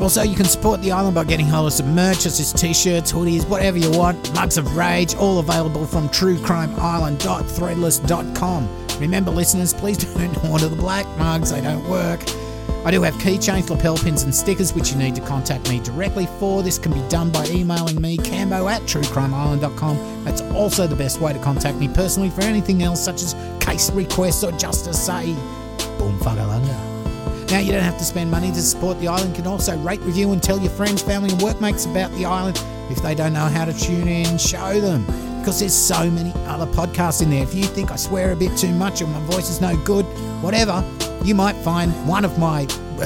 Also, 0.00 0.22
you 0.22 0.36
can 0.36 0.44
support 0.44 0.82
the 0.82 0.92
island 0.92 1.14
by 1.14 1.24
getting 1.24 1.46
hold 1.46 1.68
of 1.68 1.72
some 1.72 1.94
merch, 1.94 2.18
such 2.18 2.38
as 2.38 2.52
t 2.52 2.74
shirts, 2.74 3.10
hoodies, 3.10 3.48
whatever 3.48 3.78
you 3.78 3.90
want, 3.92 4.34
mugs 4.34 4.58
of 4.58 4.76
rage, 4.76 5.14
all 5.14 5.38
available 5.38 5.86
from 5.86 6.10
truecrimeisland.threadless.com. 6.10 8.68
Remember, 9.00 9.30
listeners, 9.30 9.72
please 9.72 9.96
don't 10.14 10.44
order 10.44 10.68
the 10.68 10.76
black 10.76 11.06
mugs, 11.16 11.50
they 11.50 11.62
don't 11.62 11.88
work. 11.88 12.20
I 12.86 12.92
do 12.92 13.02
have 13.02 13.14
keychains, 13.14 13.68
lapel 13.68 13.98
pins, 13.98 14.22
and 14.22 14.32
stickers 14.32 14.72
which 14.72 14.92
you 14.92 14.96
need 14.96 15.16
to 15.16 15.20
contact 15.20 15.68
me 15.68 15.80
directly 15.80 16.26
for. 16.38 16.62
This 16.62 16.78
can 16.78 16.92
be 16.92 17.02
done 17.08 17.32
by 17.32 17.44
emailing 17.46 18.00
me, 18.00 18.16
cambo 18.16 18.70
at 18.70 18.80
truecrimeisland.com. 18.82 20.24
That's 20.24 20.40
also 20.52 20.86
the 20.86 20.94
best 20.94 21.20
way 21.20 21.32
to 21.32 21.38
contact 21.40 21.78
me 21.78 21.88
personally 21.88 22.30
for 22.30 22.42
anything 22.42 22.84
else, 22.84 23.04
such 23.04 23.24
as 23.24 23.34
case 23.58 23.90
requests 23.90 24.44
or 24.44 24.52
just 24.52 24.84
to 24.84 24.94
say, 24.94 25.34
boom. 25.98 26.16
Now, 27.50 27.58
you 27.58 27.72
don't 27.72 27.82
have 27.82 27.98
to 27.98 28.04
spend 28.04 28.30
money 28.30 28.52
to 28.52 28.62
support 28.62 29.00
the 29.00 29.08
island. 29.08 29.30
You 29.30 29.42
can 29.42 29.46
also 29.50 29.76
rate, 29.78 30.00
review, 30.02 30.30
and 30.30 30.40
tell 30.40 30.60
your 30.60 30.70
friends, 30.70 31.02
family, 31.02 31.30
and 31.30 31.42
workmates 31.42 31.86
about 31.86 32.12
the 32.12 32.24
island. 32.24 32.62
If 32.88 33.02
they 33.02 33.16
don't 33.16 33.32
know 33.32 33.46
how 33.46 33.64
to 33.64 33.72
tune 33.72 34.06
in, 34.06 34.38
show 34.38 34.80
them 34.80 35.04
because 35.40 35.60
there's 35.60 35.74
so 35.74 36.10
many 36.10 36.32
other 36.46 36.66
podcasts 36.66 37.22
in 37.22 37.30
there. 37.30 37.42
If 37.42 37.54
you 37.54 37.64
think 37.64 37.90
I 37.90 37.96
swear 37.96 38.32
a 38.32 38.36
bit 38.36 38.56
too 38.56 38.72
much 38.72 39.00
or 39.00 39.06
my 39.06 39.20
voice 39.26 39.48
is 39.48 39.60
no 39.60 39.76
good, 39.84 40.04
whatever, 40.42 40.84
you 41.26 41.34
might 41.34 41.56
find 41.56 41.90
one 42.06 42.24
of 42.24 42.38
my 42.38 42.66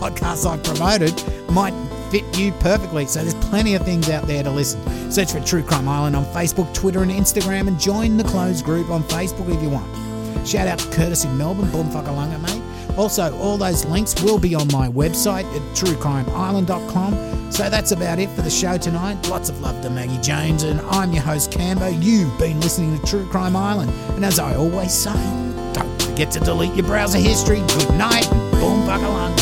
podcasts 0.00 0.46
I've 0.50 0.64
promoted 0.64 1.22
might 1.50 1.74
fit 2.10 2.24
you 2.38 2.52
perfectly. 2.52 3.06
So 3.06 3.20
there's 3.20 3.34
plenty 3.46 3.74
of 3.74 3.84
things 3.84 4.08
out 4.08 4.26
there 4.26 4.42
to 4.42 4.50
listen. 4.50 5.10
Search 5.10 5.32
for 5.32 5.40
True 5.40 5.62
Crime 5.62 5.86
Island 5.86 6.16
on 6.16 6.24
Facebook, 6.26 6.72
Twitter, 6.74 7.02
and 7.02 7.10
Instagram, 7.10 7.68
and 7.68 7.78
join 7.78 8.16
the 8.16 8.24
closed 8.24 8.64
group 8.64 8.90
on 8.90 9.02
Facebook 9.04 9.54
if 9.54 9.62
you 9.62 9.68
want. 9.68 10.48
Shout 10.48 10.66
out 10.66 10.78
to 10.78 10.90
Curtis 10.90 11.24
in 11.24 11.36
Melbourne, 11.36 11.70
boom 11.70 11.88
fuckalunga, 11.88 12.40
mate. 12.40 12.96
Also, 12.98 13.36
all 13.38 13.56
those 13.56 13.84
links 13.84 14.20
will 14.22 14.38
be 14.38 14.54
on 14.54 14.66
my 14.68 14.88
website 14.88 15.44
at 15.54 15.62
truecrimeisland.com. 15.76 17.52
So 17.52 17.68
that's 17.68 17.92
about 17.92 18.18
it 18.18 18.28
for 18.30 18.42
the 18.42 18.50
show 18.50 18.76
tonight. 18.78 19.28
Lots 19.28 19.48
of 19.50 19.60
love 19.60 19.80
to 19.82 19.90
Maggie 19.90 20.20
Jones, 20.20 20.62
and 20.62 20.80
I'm 20.80 21.12
your 21.12 21.22
host, 21.22 21.50
Cambo. 21.50 22.02
You've 22.02 22.36
been 22.38 22.60
listening 22.60 22.98
to 22.98 23.06
True 23.06 23.26
Crime 23.28 23.56
Island, 23.56 23.90
and 24.14 24.24
as 24.24 24.38
I 24.38 24.54
always 24.56 24.92
say, 24.92 25.41
forget 26.12 26.30
to 26.30 26.40
delete 26.40 26.74
your 26.74 26.84
browser 26.84 27.16
history. 27.16 27.60
Good 27.60 27.94
night, 27.94 28.28
boom, 28.60 28.82
buckalung. 28.86 29.41